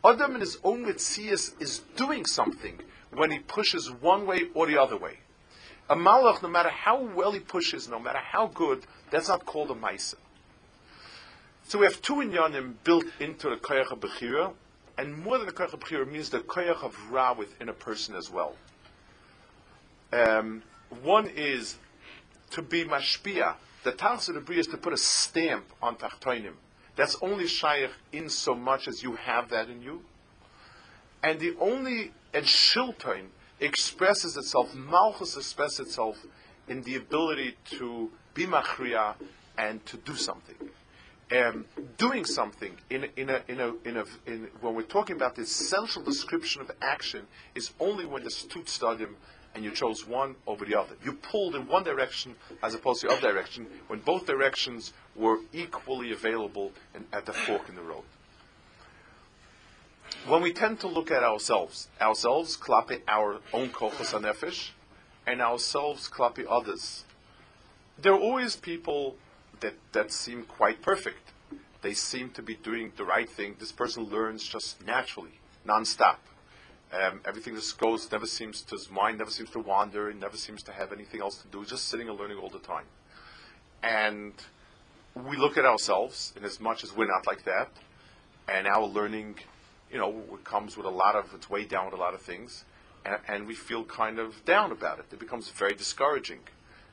Adam 0.04 0.36
in 0.36 0.40
his 0.40 0.58
own 0.62 0.84
mitzias 0.84 1.60
is 1.60 1.80
doing 1.96 2.24
something 2.24 2.80
when 3.12 3.32
he 3.32 3.40
pushes 3.40 3.90
one 3.90 4.26
way 4.26 4.48
or 4.54 4.66
the 4.66 4.80
other 4.80 4.96
way. 4.96 5.18
A 5.90 5.96
malach, 5.96 6.42
no 6.42 6.48
matter 6.48 6.70
how 6.70 7.00
well 7.02 7.32
he 7.32 7.40
pushes, 7.40 7.88
no 7.88 7.98
matter 7.98 8.20
how 8.20 8.46
good, 8.46 8.86
that's 9.10 9.28
not 9.28 9.44
called 9.44 9.70
a 9.70 9.74
maisa. 9.74 10.14
So 11.64 11.80
we 11.80 11.86
have 11.86 12.00
two 12.00 12.14
inyanim 12.14 12.74
built 12.84 13.04
into 13.18 13.50
the 13.50 13.56
koyach 13.56 13.92
and 14.98 15.16
more 15.16 15.38
than 15.38 15.46
the 15.46 15.52
koyach 15.52 15.72
of 15.72 15.80
bechira 15.80 16.10
means 16.10 16.30
the 16.30 16.40
koyach 16.40 16.82
of 16.82 16.96
ra 17.10 17.32
within 17.32 17.68
a 17.68 17.72
person 17.72 18.14
as 18.14 18.30
well. 18.30 18.54
Um, 20.12 20.62
one 21.02 21.28
is 21.28 21.76
to 22.50 22.62
be 22.62 22.84
mashpia. 22.84 23.54
The 23.84 23.92
task 23.92 24.28
of 24.28 24.34
the 24.34 24.40
bria 24.40 24.60
is 24.60 24.66
to 24.68 24.76
put 24.76 24.92
a 24.92 24.98
stamp 24.98 25.64
on 25.82 25.96
tachtoinim. 25.96 26.54
That's 26.96 27.16
only 27.22 27.46
shaykh 27.46 27.90
in 28.12 28.28
so 28.28 28.54
much 28.54 28.86
as 28.86 29.02
you 29.02 29.16
have 29.16 29.48
that 29.48 29.68
in 29.68 29.82
you. 29.82 30.02
And 31.22 31.40
the 31.40 31.56
only 31.58 32.12
and 32.34 32.44
shiltoin 32.44 33.28
expresses 33.60 34.36
itself, 34.36 34.74
malchus 34.74 35.36
expresses 35.36 35.80
itself 35.80 36.18
in 36.68 36.82
the 36.82 36.96
ability 36.96 37.56
to 37.70 38.10
be 38.34 38.46
machriya 38.46 39.14
and 39.56 39.84
to 39.86 39.96
do 39.98 40.14
something. 40.14 40.56
Um, 41.32 41.64
doing 41.96 42.26
something 42.26 42.76
in, 42.90 43.06
in 43.16 43.30
a, 43.30 43.40
in 43.48 43.58
a, 43.58 43.72
in 43.88 43.96
a, 43.96 44.04
in, 44.26 44.48
when 44.60 44.74
we're 44.74 44.82
talking 44.82 45.16
about 45.16 45.34
the 45.34 45.42
essential 45.42 46.02
description 46.02 46.60
of 46.60 46.70
action 46.82 47.26
is 47.54 47.72
only 47.80 48.04
when 48.04 48.22
there's 48.22 48.42
two 48.42 48.60
stadim 48.64 49.14
and 49.54 49.64
you 49.64 49.70
chose 49.70 50.06
one 50.06 50.34
over 50.46 50.66
the 50.66 50.78
other. 50.78 50.94
You 51.02 51.14
pulled 51.14 51.54
in 51.54 51.66
one 51.68 51.84
direction 51.84 52.34
as 52.62 52.74
opposed 52.74 53.00
to 53.00 53.06
the 53.06 53.14
other 53.14 53.32
direction 53.32 53.66
when 53.86 54.00
both 54.00 54.26
directions 54.26 54.92
were 55.16 55.38
equally 55.54 56.12
available 56.12 56.72
at 57.14 57.24
the 57.24 57.32
fork 57.32 57.66
in 57.68 57.76
the 57.76 57.82
road. 57.82 58.04
When 60.26 60.42
we 60.42 60.52
tend 60.52 60.80
to 60.80 60.88
look 60.88 61.10
at 61.10 61.22
ourselves, 61.22 61.88
ourselves, 62.00 62.58
klapi 62.58 63.00
our 63.08 63.40
own 63.54 63.70
kochos 63.70 64.12
nefesh, 64.20 64.70
and 65.26 65.40
ourselves, 65.40 66.10
klapi 66.10 66.44
others, 66.48 67.04
there 68.00 68.12
are 68.12 68.20
always 68.20 68.56
people 68.56 69.16
that, 69.62 69.74
that 69.92 70.12
seem 70.12 70.44
quite 70.44 70.82
perfect. 70.82 71.32
They 71.80 71.94
seem 71.94 72.30
to 72.30 72.42
be 72.42 72.54
doing 72.54 72.92
the 72.96 73.04
right 73.04 73.28
thing. 73.28 73.56
This 73.58 73.72
person 73.72 74.04
learns 74.04 74.44
just 74.44 74.86
naturally, 74.86 75.40
non-stop. 75.64 76.20
Um, 76.92 77.20
everything 77.24 77.54
just 77.54 77.78
goes, 77.78 78.12
never 78.12 78.26
seems 78.26 78.60
to, 78.62 78.76
his 78.76 78.90
mind 78.90 79.18
never 79.18 79.30
seems 79.30 79.50
to 79.50 79.58
wander, 79.58 80.10
and 80.10 80.20
never 80.20 80.36
seems 80.36 80.62
to 80.64 80.72
have 80.72 80.92
anything 80.92 81.20
else 81.20 81.38
to 81.38 81.48
do, 81.48 81.64
just 81.64 81.88
sitting 81.88 82.08
and 82.08 82.18
learning 82.18 82.38
all 82.38 82.50
the 82.50 82.58
time. 82.58 82.84
And 83.82 84.34
we 85.14 85.36
look 85.36 85.56
at 85.56 85.64
ourselves, 85.64 86.34
in 86.36 86.44
as 86.44 86.60
much 86.60 86.84
as 86.84 86.94
we're 86.94 87.06
not 87.06 87.26
like 87.26 87.44
that, 87.44 87.70
and 88.46 88.66
our 88.66 88.86
learning, 88.86 89.36
you 89.90 89.98
know, 89.98 90.22
comes 90.44 90.76
with 90.76 90.86
a 90.86 90.90
lot 90.90 91.16
of, 91.16 91.32
it's 91.34 91.48
way 91.48 91.64
down 91.64 91.86
with 91.86 91.94
a 91.94 91.96
lot 91.96 92.14
of 92.14 92.20
things, 92.20 92.64
and, 93.06 93.16
and 93.26 93.46
we 93.46 93.54
feel 93.54 93.84
kind 93.84 94.18
of 94.18 94.44
down 94.44 94.70
about 94.70 94.98
it. 94.98 95.06
It 95.10 95.18
becomes 95.18 95.48
very 95.48 95.74
discouraging 95.74 96.40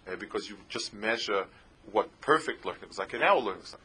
uh, 0.08 0.16
because 0.16 0.50
you 0.50 0.56
just 0.70 0.94
measure 0.94 1.46
what 1.92 2.22
perfect 2.22 2.66
learning 2.66 2.90
is 2.90 3.00
like 3.00 3.14
in 3.14 3.22
our 3.22 3.40
learning 3.40 3.64
is 3.64 3.74
like. 3.74 3.82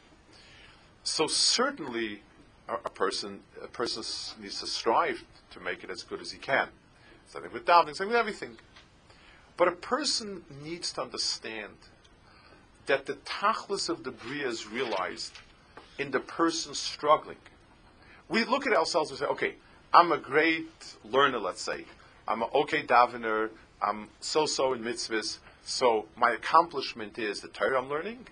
So 1.03 1.27
certainly, 1.27 2.21
a, 2.67 2.73
a 2.73 2.89
person 2.89 3.41
a 3.63 3.67
person 3.67 4.03
needs 4.41 4.59
to 4.61 4.67
strive 4.67 5.23
to 5.51 5.59
make 5.59 5.83
it 5.83 5.89
as 5.89 6.03
good 6.03 6.21
as 6.21 6.31
he 6.31 6.37
can. 6.37 6.69
Something 7.27 7.51
with 7.51 7.65
davening, 7.65 7.95
something 7.95 8.09
with 8.09 8.17
everything. 8.17 8.57
But 9.57 9.67
a 9.67 9.71
person 9.71 10.43
needs 10.63 10.91
to 10.93 11.01
understand 11.01 11.73
that 12.87 13.05
the 13.05 13.13
tachlis 13.13 13.89
of 13.89 14.03
the 14.03 14.11
bria 14.11 14.47
is 14.47 14.67
realized 14.67 15.39
in 15.97 16.11
the 16.11 16.19
person 16.19 16.73
struggling. 16.73 17.37
We 18.27 18.43
look 18.43 18.67
at 18.67 18.73
ourselves 18.73 19.11
and 19.11 19.19
say, 19.19 19.25
okay, 19.25 19.55
I'm 19.93 20.11
a 20.11 20.17
great 20.17 20.69
learner, 21.03 21.39
let's 21.39 21.61
say. 21.61 21.85
I'm 22.27 22.41
an 22.41 22.49
okay 22.53 22.83
davener. 22.83 23.49
I'm 23.81 24.09
so-so 24.19 24.73
in 24.73 24.83
mitzvahs. 24.83 25.37
So 25.65 26.05
my 26.15 26.31
accomplishment 26.31 27.17
is 27.17 27.41
the 27.41 27.47
Torah 27.47 27.81
I'm 27.81 27.89
learning, 27.89 28.27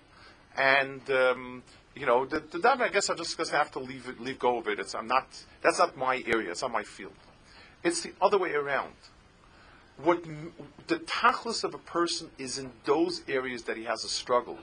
and 0.56 1.02
um, 1.10 1.64
you 1.96 2.06
know 2.06 2.24
the, 2.24 2.38
the 2.38 2.60
davening. 2.60 2.82
I 2.82 2.88
guess 2.90 3.10
I 3.10 3.14
just 3.16 3.36
have 3.50 3.72
to 3.72 3.80
leave 3.80 4.08
it, 4.08 4.20
leave 4.20 4.38
go 4.38 4.58
of 4.58 4.68
it. 4.68 4.78
It's 4.78 4.94
I'm 4.94 5.08
not. 5.08 5.26
That's 5.60 5.80
not 5.80 5.96
my 5.96 6.22
area. 6.28 6.52
It's 6.52 6.62
not 6.62 6.70
my 6.70 6.84
field. 6.84 7.12
It's 7.82 8.02
the 8.02 8.12
other 8.22 8.38
way 8.38 8.52
around. 8.52 8.94
What 9.96 10.24
the 10.86 10.96
tachlis 11.00 11.64
of 11.64 11.74
a 11.74 11.78
person 11.78 12.30
is 12.38 12.56
in 12.58 12.70
those 12.84 13.22
areas 13.26 13.64
that 13.64 13.76
he 13.76 13.84
has 13.84 14.04
a 14.04 14.08
struggle, 14.08 14.58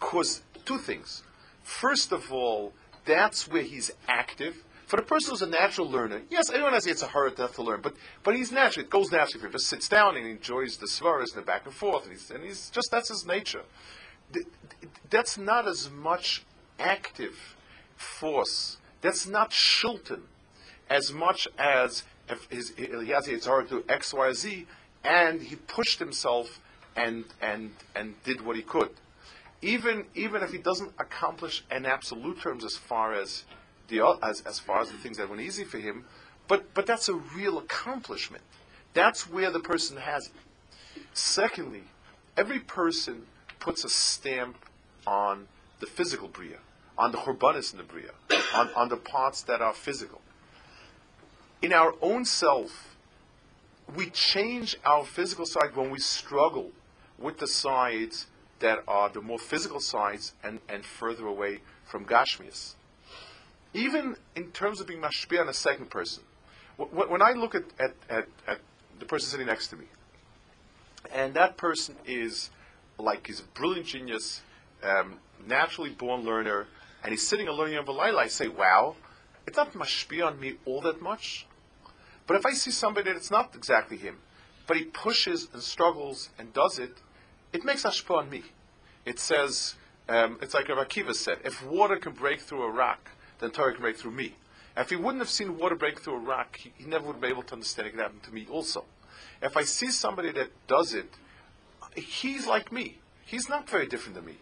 cause 0.00 0.42
two 0.64 0.78
things. 0.78 1.22
First 1.62 2.10
of 2.10 2.32
all, 2.32 2.72
that's 3.04 3.46
where 3.46 3.62
he's 3.62 3.92
active. 4.08 4.64
For 4.90 4.96
the 4.96 5.02
person 5.02 5.30
who's 5.30 5.42
a 5.42 5.46
natural 5.46 5.88
learner, 5.88 6.22
yes, 6.30 6.50
everyone 6.50 6.72
has 6.72 6.84
it's 6.84 7.02
a 7.02 7.06
hard 7.06 7.36
death 7.36 7.54
to 7.54 7.62
learn, 7.62 7.80
but 7.80 7.94
but 8.24 8.34
he's 8.34 8.50
natural. 8.50 8.84
It 8.84 8.90
goes 8.90 9.12
naturally. 9.12 9.46
He 9.46 9.52
just 9.52 9.68
sits 9.68 9.88
down 9.88 10.16
and 10.16 10.26
enjoys 10.26 10.78
the 10.78 10.86
svaras 10.86 11.32
and 11.32 11.42
the 11.42 11.46
back 11.46 11.64
and 11.64 11.72
forth, 11.72 12.02
and 12.02 12.12
he's, 12.12 12.28
and 12.32 12.42
he's 12.42 12.70
just 12.70 12.90
that's 12.90 13.08
his 13.08 13.24
nature. 13.24 13.62
That's 15.08 15.38
not 15.38 15.68
as 15.68 15.88
much 15.88 16.44
active 16.80 17.56
force. 17.96 18.78
That's 19.00 19.28
not 19.28 19.52
shilton 19.52 20.22
as 20.88 21.12
much 21.12 21.46
as 21.56 22.02
if 22.28 22.50
his, 22.50 22.72
he 22.76 23.10
has 23.10 23.28
it's 23.28 23.46
hard 23.46 23.68
to 23.68 23.84
X, 23.88 24.12
Y, 24.12 24.32
Z, 24.32 24.66
and 25.04 25.40
he 25.40 25.54
pushed 25.54 26.00
himself 26.00 26.58
and 26.96 27.26
and 27.40 27.70
and 27.94 28.20
did 28.24 28.44
what 28.44 28.56
he 28.56 28.62
could. 28.62 28.90
Even 29.62 30.06
even 30.16 30.42
if 30.42 30.50
he 30.50 30.58
doesn't 30.58 30.94
accomplish 30.98 31.62
in 31.70 31.86
absolute 31.86 32.40
terms 32.40 32.64
as 32.64 32.76
far 32.76 33.14
as 33.14 33.44
the 33.90 34.18
as, 34.22 34.40
as 34.42 34.58
far 34.58 34.80
as 34.80 34.90
the 34.90 34.96
things 34.96 35.18
that 35.18 35.28
went 35.28 35.42
easy 35.42 35.64
for 35.64 35.78
him, 35.78 36.04
but 36.48 36.72
but 36.72 36.86
that's 36.86 37.08
a 37.08 37.14
real 37.14 37.58
accomplishment. 37.58 38.42
That's 38.94 39.28
where 39.28 39.50
the 39.50 39.60
person 39.60 39.98
has 39.98 40.26
it. 40.26 41.02
Secondly, 41.12 41.82
every 42.36 42.60
person 42.60 43.26
puts 43.58 43.84
a 43.84 43.88
stamp 43.88 44.56
on 45.06 45.46
the 45.80 45.86
physical 45.86 46.28
bria, 46.28 46.58
on 46.96 47.12
the 47.12 47.18
churbanis 47.18 47.72
in 47.72 47.78
the 47.78 47.84
bria, 47.84 48.10
on, 48.54 48.70
on 48.74 48.88
the 48.88 48.96
parts 48.96 49.42
that 49.42 49.60
are 49.60 49.74
physical. 49.74 50.20
In 51.62 51.72
our 51.72 51.94
own 52.00 52.24
self, 52.24 52.96
we 53.94 54.10
change 54.10 54.76
our 54.84 55.04
physical 55.04 55.46
side 55.46 55.76
when 55.76 55.90
we 55.90 55.98
struggle 55.98 56.70
with 57.18 57.38
the 57.38 57.46
sides 57.46 58.26
that 58.60 58.82
are 58.88 59.08
the 59.08 59.20
more 59.20 59.38
physical 59.38 59.80
sides 59.80 60.32
and, 60.42 60.60
and 60.68 60.84
further 60.84 61.26
away 61.26 61.60
from 61.84 62.04
Gashmias 62.04 62.74
even 63.74 64.16
in 64.34 64.50
terms 64.50 64.80
of 64.80 64.86
being 64.86 65.00
mashpia 65.00 65.40
on 65.40 65.48
a 65.48 65.54
second 65.54 65.90
person, 65.90 66.22
when 66.76 67.22
I 67.22 67.32
look 67.32 67.54
at, 67.54 67.64
at, 67.78 67.94
at, 68.08 68.28
at, 68.46 68.58
the 68.98 69.06
person 69.06 69.30
sitting 69.30 69.46
next 69.46 69.68
to 69.68 69.76
me, 69.76 69.86
and 71.12 71.34
that 71.34 71.56
person 71.56 71.96
is 72.06 72.50
like 72.98 73.26
he's 73.26 73.40
a 73.40 73.44
brilliant 73.58 73.86
genius, 73.86 74.42
um, 74.82 75.14
naturally 75.46 75.90
born 75.90 76.24
learner, 76.24 76.66
and 77.02 77.12
he's 77.12 77.26
sitting 77.26 77.48
and 77.48 77.56
learning 77.56 77.78
on 77.78 77.86
Valila, 77.86 78.18
I 78.18 78.28
say, 78.28 78.48
wow, 78.48 78.96
it's 79.46 79.56
not 79.56 79.72
mashpia 79.72 80.26
on 80.26 80.38
me 80.38 80.56
all 80.66 80.80
that 80.82 81.00
much. 81.00 81.46
But 82.26 82.36
if 82.36 82.46
I 82.46 82.52
see 82.52 82.70
somebody 82.70 83.12
that's 83.12 83.30
not 83.30 83.54
exactly 83.56 83.96
him, 83.96 84.18
but 84.66 84.76
he 84.76 84.84
pushes 84.84 85.48
and 85.52 85.62
struggles 85.62 86.28
and 86.38 86.52
does 86.52 86.78
it, 86.78 86.98
it 87.52 87.64
makes 87.64 87.82
ashpa 87.82 88.18
on 88.18 88.30
me. 88.30 88.44
It 89.04 89.18
says, 89.18 89.74
um, 90.08 90.38
it's 90.40 90.54
like 90.54 90.68
Rav 90.68 90.86
Akiva 90.86 91.14
said, 91.14 91.38
if 91.44 91.66
water 91.66 91.96
can 91.96 92.12
break 92.12 92.40
through 92.40 92.62
a 92.62 92.70
rock, 92.70 93.10
then 93.40 93.50
Torah 93.50 93.72
can 93.72 93.82
break 93.82 93.96
through 93.96 94.12
me. 94.12 94.34
if 94.76 94.90
he 94.90 94.96
wouldn't 94.96 95.18
have 95.18 95.30
seen 95.30 95.58
water 95.58 95.74
break 95.74 96.00
through 96.00 96.14
a 96.14 96.18
rock, 96.18 96.56
he, 96.56 96.72
he 96.76 96.84
never 96.84 97.06
would 97.06 97.14
have 97.14 97.20
been 97.20 97.30
able 97.30 97.42
to 97.42 97.54
understand 97.54 97.88
it 97.88 97.90
could 97.92 98.00
happen 98.00 98.20
to 98.20 98.32
me 98.32 98.46
also. 98.50 98.84
If 99.42 99.56
I 99.56 99.62
see 99.62 99.90
somebody 99.90 100.32
that 100.32 100.50
does 100.66 100.94
it, 100.94 101.10
he's 101.96 102.46
like 102.46 102.70
me. 102.70 102.98
He's 103.24 103.48
not 103.48 103.68
very 103.68 103.86
different 103.86 104.14
than 104.14 104.26
me. 104.26 104.36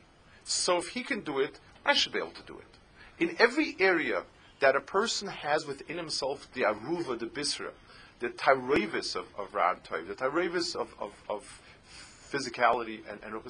So 0.45 0.79
if 0.79 0.89
he 0.89 1.03
can 1.03 1.21
do 1.21 1.39
it, 1.39 1.59
I 1.85 1.95
should 1.95 2.13
be 2.13 2.19
able 2.19 2.31
to 2.31 2.43
do 2.43 2.59
it. 2.59 3.23
In 3.23 3.37
every 3.39 3.77
area 3.79 4.23
that 4.61 4.77
a 4.77 4.81
person 4.81 5.29
has 5.29 5.67
within 5.67 5.97
himself 5.97 6.49
the 6.53 6.63
aruva, 6.63 7.19
the 7.19 7.27
bisra, 7.27 7.71
the 8.21 8.29
tyrevis 8.29 9.15
of, 9.15 9.27
of 9.39 9.55
Ran 9.55 9.77
the 10.07 10.15
tyrevis 10.15 10.75
of, 10.75 10.93
of, 10.99 11.13
of 11.29 11.63
physicality 12.31 13.01
and, 13.09 13.21
and 13.23 13.41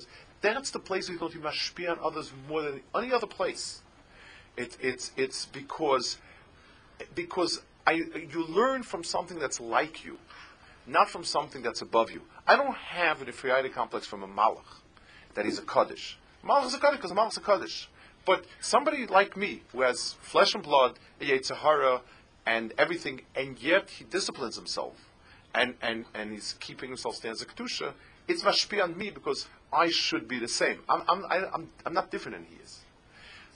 that's 0.40 0.70
the 0.70 0.78
place 0.78 1.08
we're 1.08 1.18
going 1.18 1.32
to 1.32 1.38
be 1.38 1.44
mashpia 1.44 1.90
on 1.90 1.98
others 2.02 2.32
more 2.48 2.62
than 2.62 2.80
any 2.94 3.12
other 3.12 3.26
place. 3.26 3.82
It, 4.58 4.76
it's, 4.80 5.12
it's 5.16 5.46
because, 5.46 6.18
because 7.14 7.62
I, 7.86 7.92
you 7.92 8.44
learn 8.48 8.82
from 8.82 9.04
something 9.04 9.38
that's 9.38 9.60
like 9.60 10.04
you, 10.04 10.18
not 10.84 11.08
from 11.08 11.22
something 11.22 11.62
that's 11.62 11.80
above 11.80 12.10
you. 12.10 12.22
I 12.44 12.56
don't 12.56 12.74
have 12.74 13.22
an 13.22 13.28
inferiority 13.28 13.68
complex 13.68 14.04
from 14.06 14.24
a 14.24 14.26
malach, 14.26 14.82
that 15.34 15.44
he's 15.44 15.60
a 15.60 15.62
kaddish. 15.62 16.18
Malach 16.44 16.66
is 16.66 16.74
a 16.74 16.80
kaddish 16.80 16.96
because 16.96 17.12
malach 17.12 17.30
is 17.30 17.36
a 17.36 17.40
kaddish. 17.40 17.88
But 18.26 18.46
somebody 18.60 19.06
like 19.06 19.36
me, 19.36 19.62
who 19.70 19.82
has 19.82 20.16
flesh 20.20 20.54
and 20.54 20.64
blood, 20.64 20.98
a 21.20 21.24
yetzer 21.24 21.56
hara, 21.56 22.00
and 22.44 22.74
everything, 22.76 23.20
and 23.36 23.56
yet 23.62 23.90
he 23.90 24.04
disciplines 24.04 24.56
himself, 24.56 24.96
and, 25.54 25.74
and, 25.80 26.04
and 26.14 26.32
he's 26.32 26.56
keeping 26.58 26.88
himself 26.88 27.14
stands 27.14 27.42
a 27.42 27.46
kedusha, 27.46 27.92
it's 28.26 28.42
mashpi 28.42 28.82
on 28.82 28.98
me 28.98 29.10
because 29.10 29.46
I 29.72 29.90
should 29.90 30.26
be 30.26 30.40
the 30.40 30.48
same. 30.48 30.80
I'm, 30.88 31.02
I'm, 31.08 31.24
I, 31.30 31.36
am 31.54 31.70
I'm 31.86 31.94
not 31.94 32.10
different 32.10 32.38
than 32.38 32.46
he 32.46 32.56
is. 32.62 32.80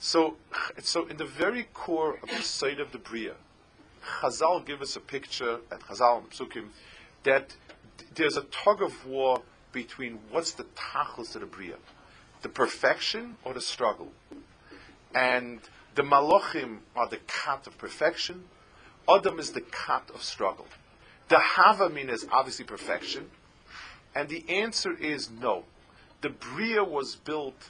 So, 0.03 0.35
so 0.81 1.07
in 1.07 1.15
the 1.15 1.25
very 1.25 1.63
core 1.73 2.19
of 2.21 2.29
the 2.29 2.43
side 2.43 2.81
of 2.81 2.91
the 2.91 2.97
Bria, 2.97 3.35
Chazal 4.19 4.65
give 4.65 4.81
us 4.81 4.97
a 4.97 4.99
picture 4.99 5.59
at 5.71 5.79
Chazal 5.79 6.19
and 6.19 6.29
Psukim 6.29 6.67
that 7.23 7.55
there's 8.13 8.35
a 8.35 8.43
tug 8.43 8.81
of 8.81 9.07
war 9.07 9.41
between 9.71 10.19
what's 10.29 10.51
the 10.51 10.65
tachlis 10.75 11.35
of 11.35 11.41
the 11.41 11.47
Bria, 11.47 11.77
the 12.41 12.49
perfection 12.49 13.37
or 13.45 13.53
the 13.53 13.61
struggle. 13.61 14.11
And 15.15 15.61
the 15.95 16.03
Malachim 16.03 16.79
are 16.97 17.07
the 17.07 17.21
cat 17.27 17.65
of 17.65 17.77
perfection, 17.77 18.43
Adam 19.07 19.39
is 19.39 19.51
the 19.51 19.61
cat 19.61 20.09
of 20.13 20.21
struggle. 20.21 20.67
The 21.29 21.41
Havamin 21.55 22.09
is 22.09 22.27
obviously 22.29 22.65
perfection, 22.65 23.29
and 24.13 24.27
the 24.27 24.43
answer 24.49 24.97
is 24.97 25.29
no. 25.31 25.63
The 26.21 26.29
Bria 26.29 26.83
was 26.83 27.15
built 27.15 27.69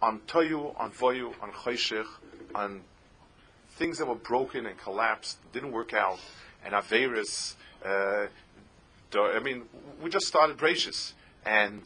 on 0.00 0.20
Toyu, 0.20 0.78
on 0.78 0.90
Voyu, 0.92 1.32
on 1.42 1.50
Choshech, 1.52 2.06
on 2.54 2.82
things 3.72 3.98
that 3.98 4.06
were 4.06 4.14
broken 4.14 4.66
and 4.66 4.78
collapsed, 4.78 5.38
didn't 5.52 5.72
work 5.72 5.94
out, 5.94 6.18
and 6.64 6.74
Averis. 6.74 7.54
Uh, 7.84 8.26
I 9.14 9.40
mean, 9.40 9.62
we 10.02 10.10
just 10.10 10.26
started 10.26 10.56
Bereishis, 10.56 11.12
and 11.46 11.82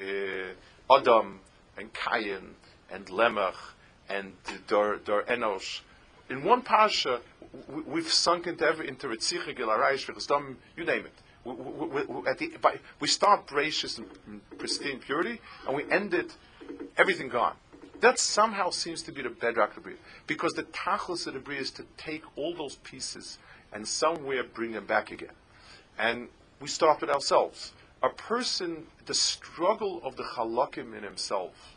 uh, 0.00 0.94
Adam, 0.94 1.40
and 1.76 1.90
Cain, 1.92 2.54
and 2.90 3.06
Lemach, 3.06 3.56
and 4.08 4.32
Dor, 4.66 4.96
Dor 4.96 5.22
Enosh. 5.24 5.80
In 6.30 6.42
one 6.42 6.62
Pasha, 6.62 7.20
we, 7.68 8.02
have 8.02 8.12
sunk 8.12 8.46
into 8.46 8.64
every 8.64 8.88
into 8.88 9.08
Ritzicha, 9.08 9.56
Gilaraish, 9.56 10.08
you 10.76 10.84
name 10.84 11.06
it. 11.06 11.12
We, 11.44 11.52
we, 11.52 12.26
at 12.26 12.38
the, 12.38 12.52
by, 12.60 12.78
we 13.00 13.08
start 13.08 13.46
Bereishis 13.46 13.98
and 13.98 14.40
pristine 14.58 14.98
purity, 14.98 15.40
and 15.66 15.76
we 15.76 15.90
end 15.90 16.14
it 16.14 16.34
everything 16.96 17.28
gone. 17.28 17.54
That 18.00 18.18
somehow 18.18 18.70
seems 18.70 19.02
to 19.02 19.12
be 19.12 19.22
the 19.22 19.30
bedrock 19.30 19.76
of 19.76 19.84
the. 19.84 19.94
Because 20.26 20.52
the 20.52 20.64
tachlis 20.64 21.26
of 21.26 21.34
the 21.34 21.40
Bria 21.40 21.60
is 21.60 21.70
to 21.72 21.84
take 21.96 22.22
all 22.36 22.54
those 22.54 22.76
pieces 22.76 23.38
and 23.72 23.86
somewhere 23.86 24.44
bring 24.44 24.72
them 24.72 24.86
back 24.86 25.10
again. 25.10 25.34
And 25.98 26.28
we 26.60 26.68
start 26.68 27.00
with 27.00 27.10
ourselves. 27.10 27.72
A 28.02 28.10
person, 28.10 28.86
the 29.06 29.14
struggle 29.14 30.00
of 30.04 30.16
the 30.16 30.22
halakim 30.22 30.96
in 30.96 31.02
himself, 31.02 31.76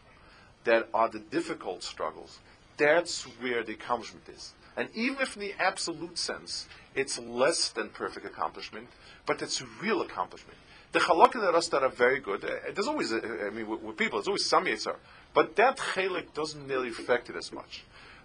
that 0.66 0.90
are 0.94 1.08
the 1.08 1.20
difficult 1.20 1.82
struggles, 1.82 2.40
that's 2.76 3.24
where 3.24 3.64
the 3.64 3.74
accomplishment 3.74 4.28
is. 4.28 4.54
And 4.76 4.90
even 4.94 5.18
if 5.22 5.36
in 5.36 5.42
the 5.42 5.54
absolute 5.60 6.18
sense, 6.18 6.68
it's 6.94 7.18
less 7.18 7.70
than 7.70 7.90
perfect 7.90 8.26
accomplishment, 8.26 8.88
but 9.26 9.42
it's 9.42 9.64
real 9.82 10.02
accomplishment. 10.02 10.58
The 10.98 11.04
halakim 11.04 11.42
that 11.42 11.54
us 11.54 11.68
that 11.68 11.84
are 11.84 11.90
very 11.90 12.20
good, 12.20 12.44
uh, 12.44 12.50
there's 12.74 12.88
always, 12.88 13.14
uh, 13.14 13.20
I 13.46 13.52
mean, 13.52 13.68
with, 13.68 13.82
with, 13.82 13.98
people, 13.98 14.18
there's 14.18 14.28
always 14.28 14.48
some 14.48 14.66
yitzhar, 14.66 14.96
but 15.32 15.56
that 15.58 15.78
chelik 15.78 16.34
doesn't 16.34 16.68
really 16.68 16.90
affect 16.90 17.30
it 17.30 17.36
as 17.36 17.54
much. 17.54 17.84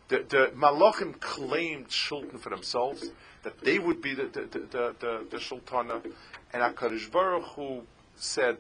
The, 0.08 0.24
the 0.26 0.52
malachim 0.56 1.20
claimed 1.20 1.88
shultan 1.88 2.40
for 2.40 2.48
themselves, 2.48 3.10
that 3.42 3.60
they 3.60 3.78
would 3.78 4.00
be 4.00 4.14
the, 4.14 4.22
the, 4.22 4.40
the, 4.46 4.94
the, 4.98 5.26
the 5.30 5.38
sultana, 5.38 6.00
and 6.54 6.62
HaKadosh 6.62 7.12
Baruch 7.12 7.44
Hu 7.56 7.82
said, 8.16 8.56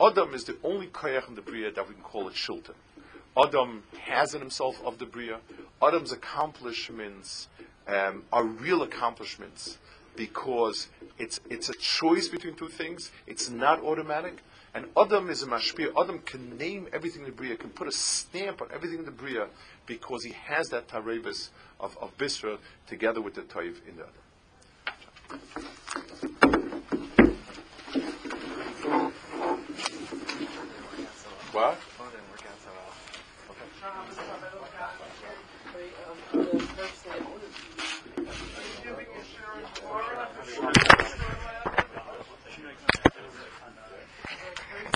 Adam 0.00 0.34
is 0.34 0.42
the 0.42 0.56
only 0.64 0.88
koyach 0.88 1.28
in 1.28 1.36
the 1.36 1.42
Bria 1.42 1.70
that 1.70 1.88
we 1.88 1.94
can 1.94 2.02
call 2.02 2.26
it 2.26 2.34
shultan. 2.34 2.74
Adam 3.36 3.84
has 4.00 4.34
in 4.34 4.40
himself 4.40 4.82
of 4.84 4.98
the 4.98 5.06
Bria. 5.06 5.38
Adam's 5.80 6.10
accomplishments 6.10 7.46
um, 7.86 8.24
are 8.32 8.42
real 8.42 8.82
accomplishments 8.82 9.78
because 10.16 10.88
it's, 11.18 11.40
it's 11.48 11.68
a 11.68 11.74
choice 11.74 12.28
between 12.28 12.54
two 12.54 12.68
things. 12.68 13.10
It's 13.26 13.50
not 13.50 13.82
automatic. 13.82 14.42
And 14.74 14.86
Adam 14.96 15.30
is 15.30 15.42
a 15.42 15.46
mashpia. 15.46 15.92
Adam 16.00 16.20
can 16.20 16.56
name 16.56 16.86
everything 16.92 17.22
in 17.22 17.26
the 17.26 17.32
Bria, 17.32 17.56
can 17.56 17.70
put 17.70 17.88
a 17.88 17.92
stamp 17.92 18.62
on 18.62 18.68
everything 18.72 19.00
in 19.00 19.04
the 19.04 19.10
Bria 19.10 19.48
because 19.86 20.22
he 20.22 20.32
has 20.44 20.68
that 20.68 20.88
tarebis 20.88 21.48
of, 21.80 21.98
of 22.00 22.16
Bisra 22.16 22.58
together 22.86 23.20
with 23.20 23.34
the 23.34 23.42
Toiv 23.42 23.76
in 23.88 23.96
the 23.96 24.02
Adam. 24.02 24.14
What? 31.52 31.78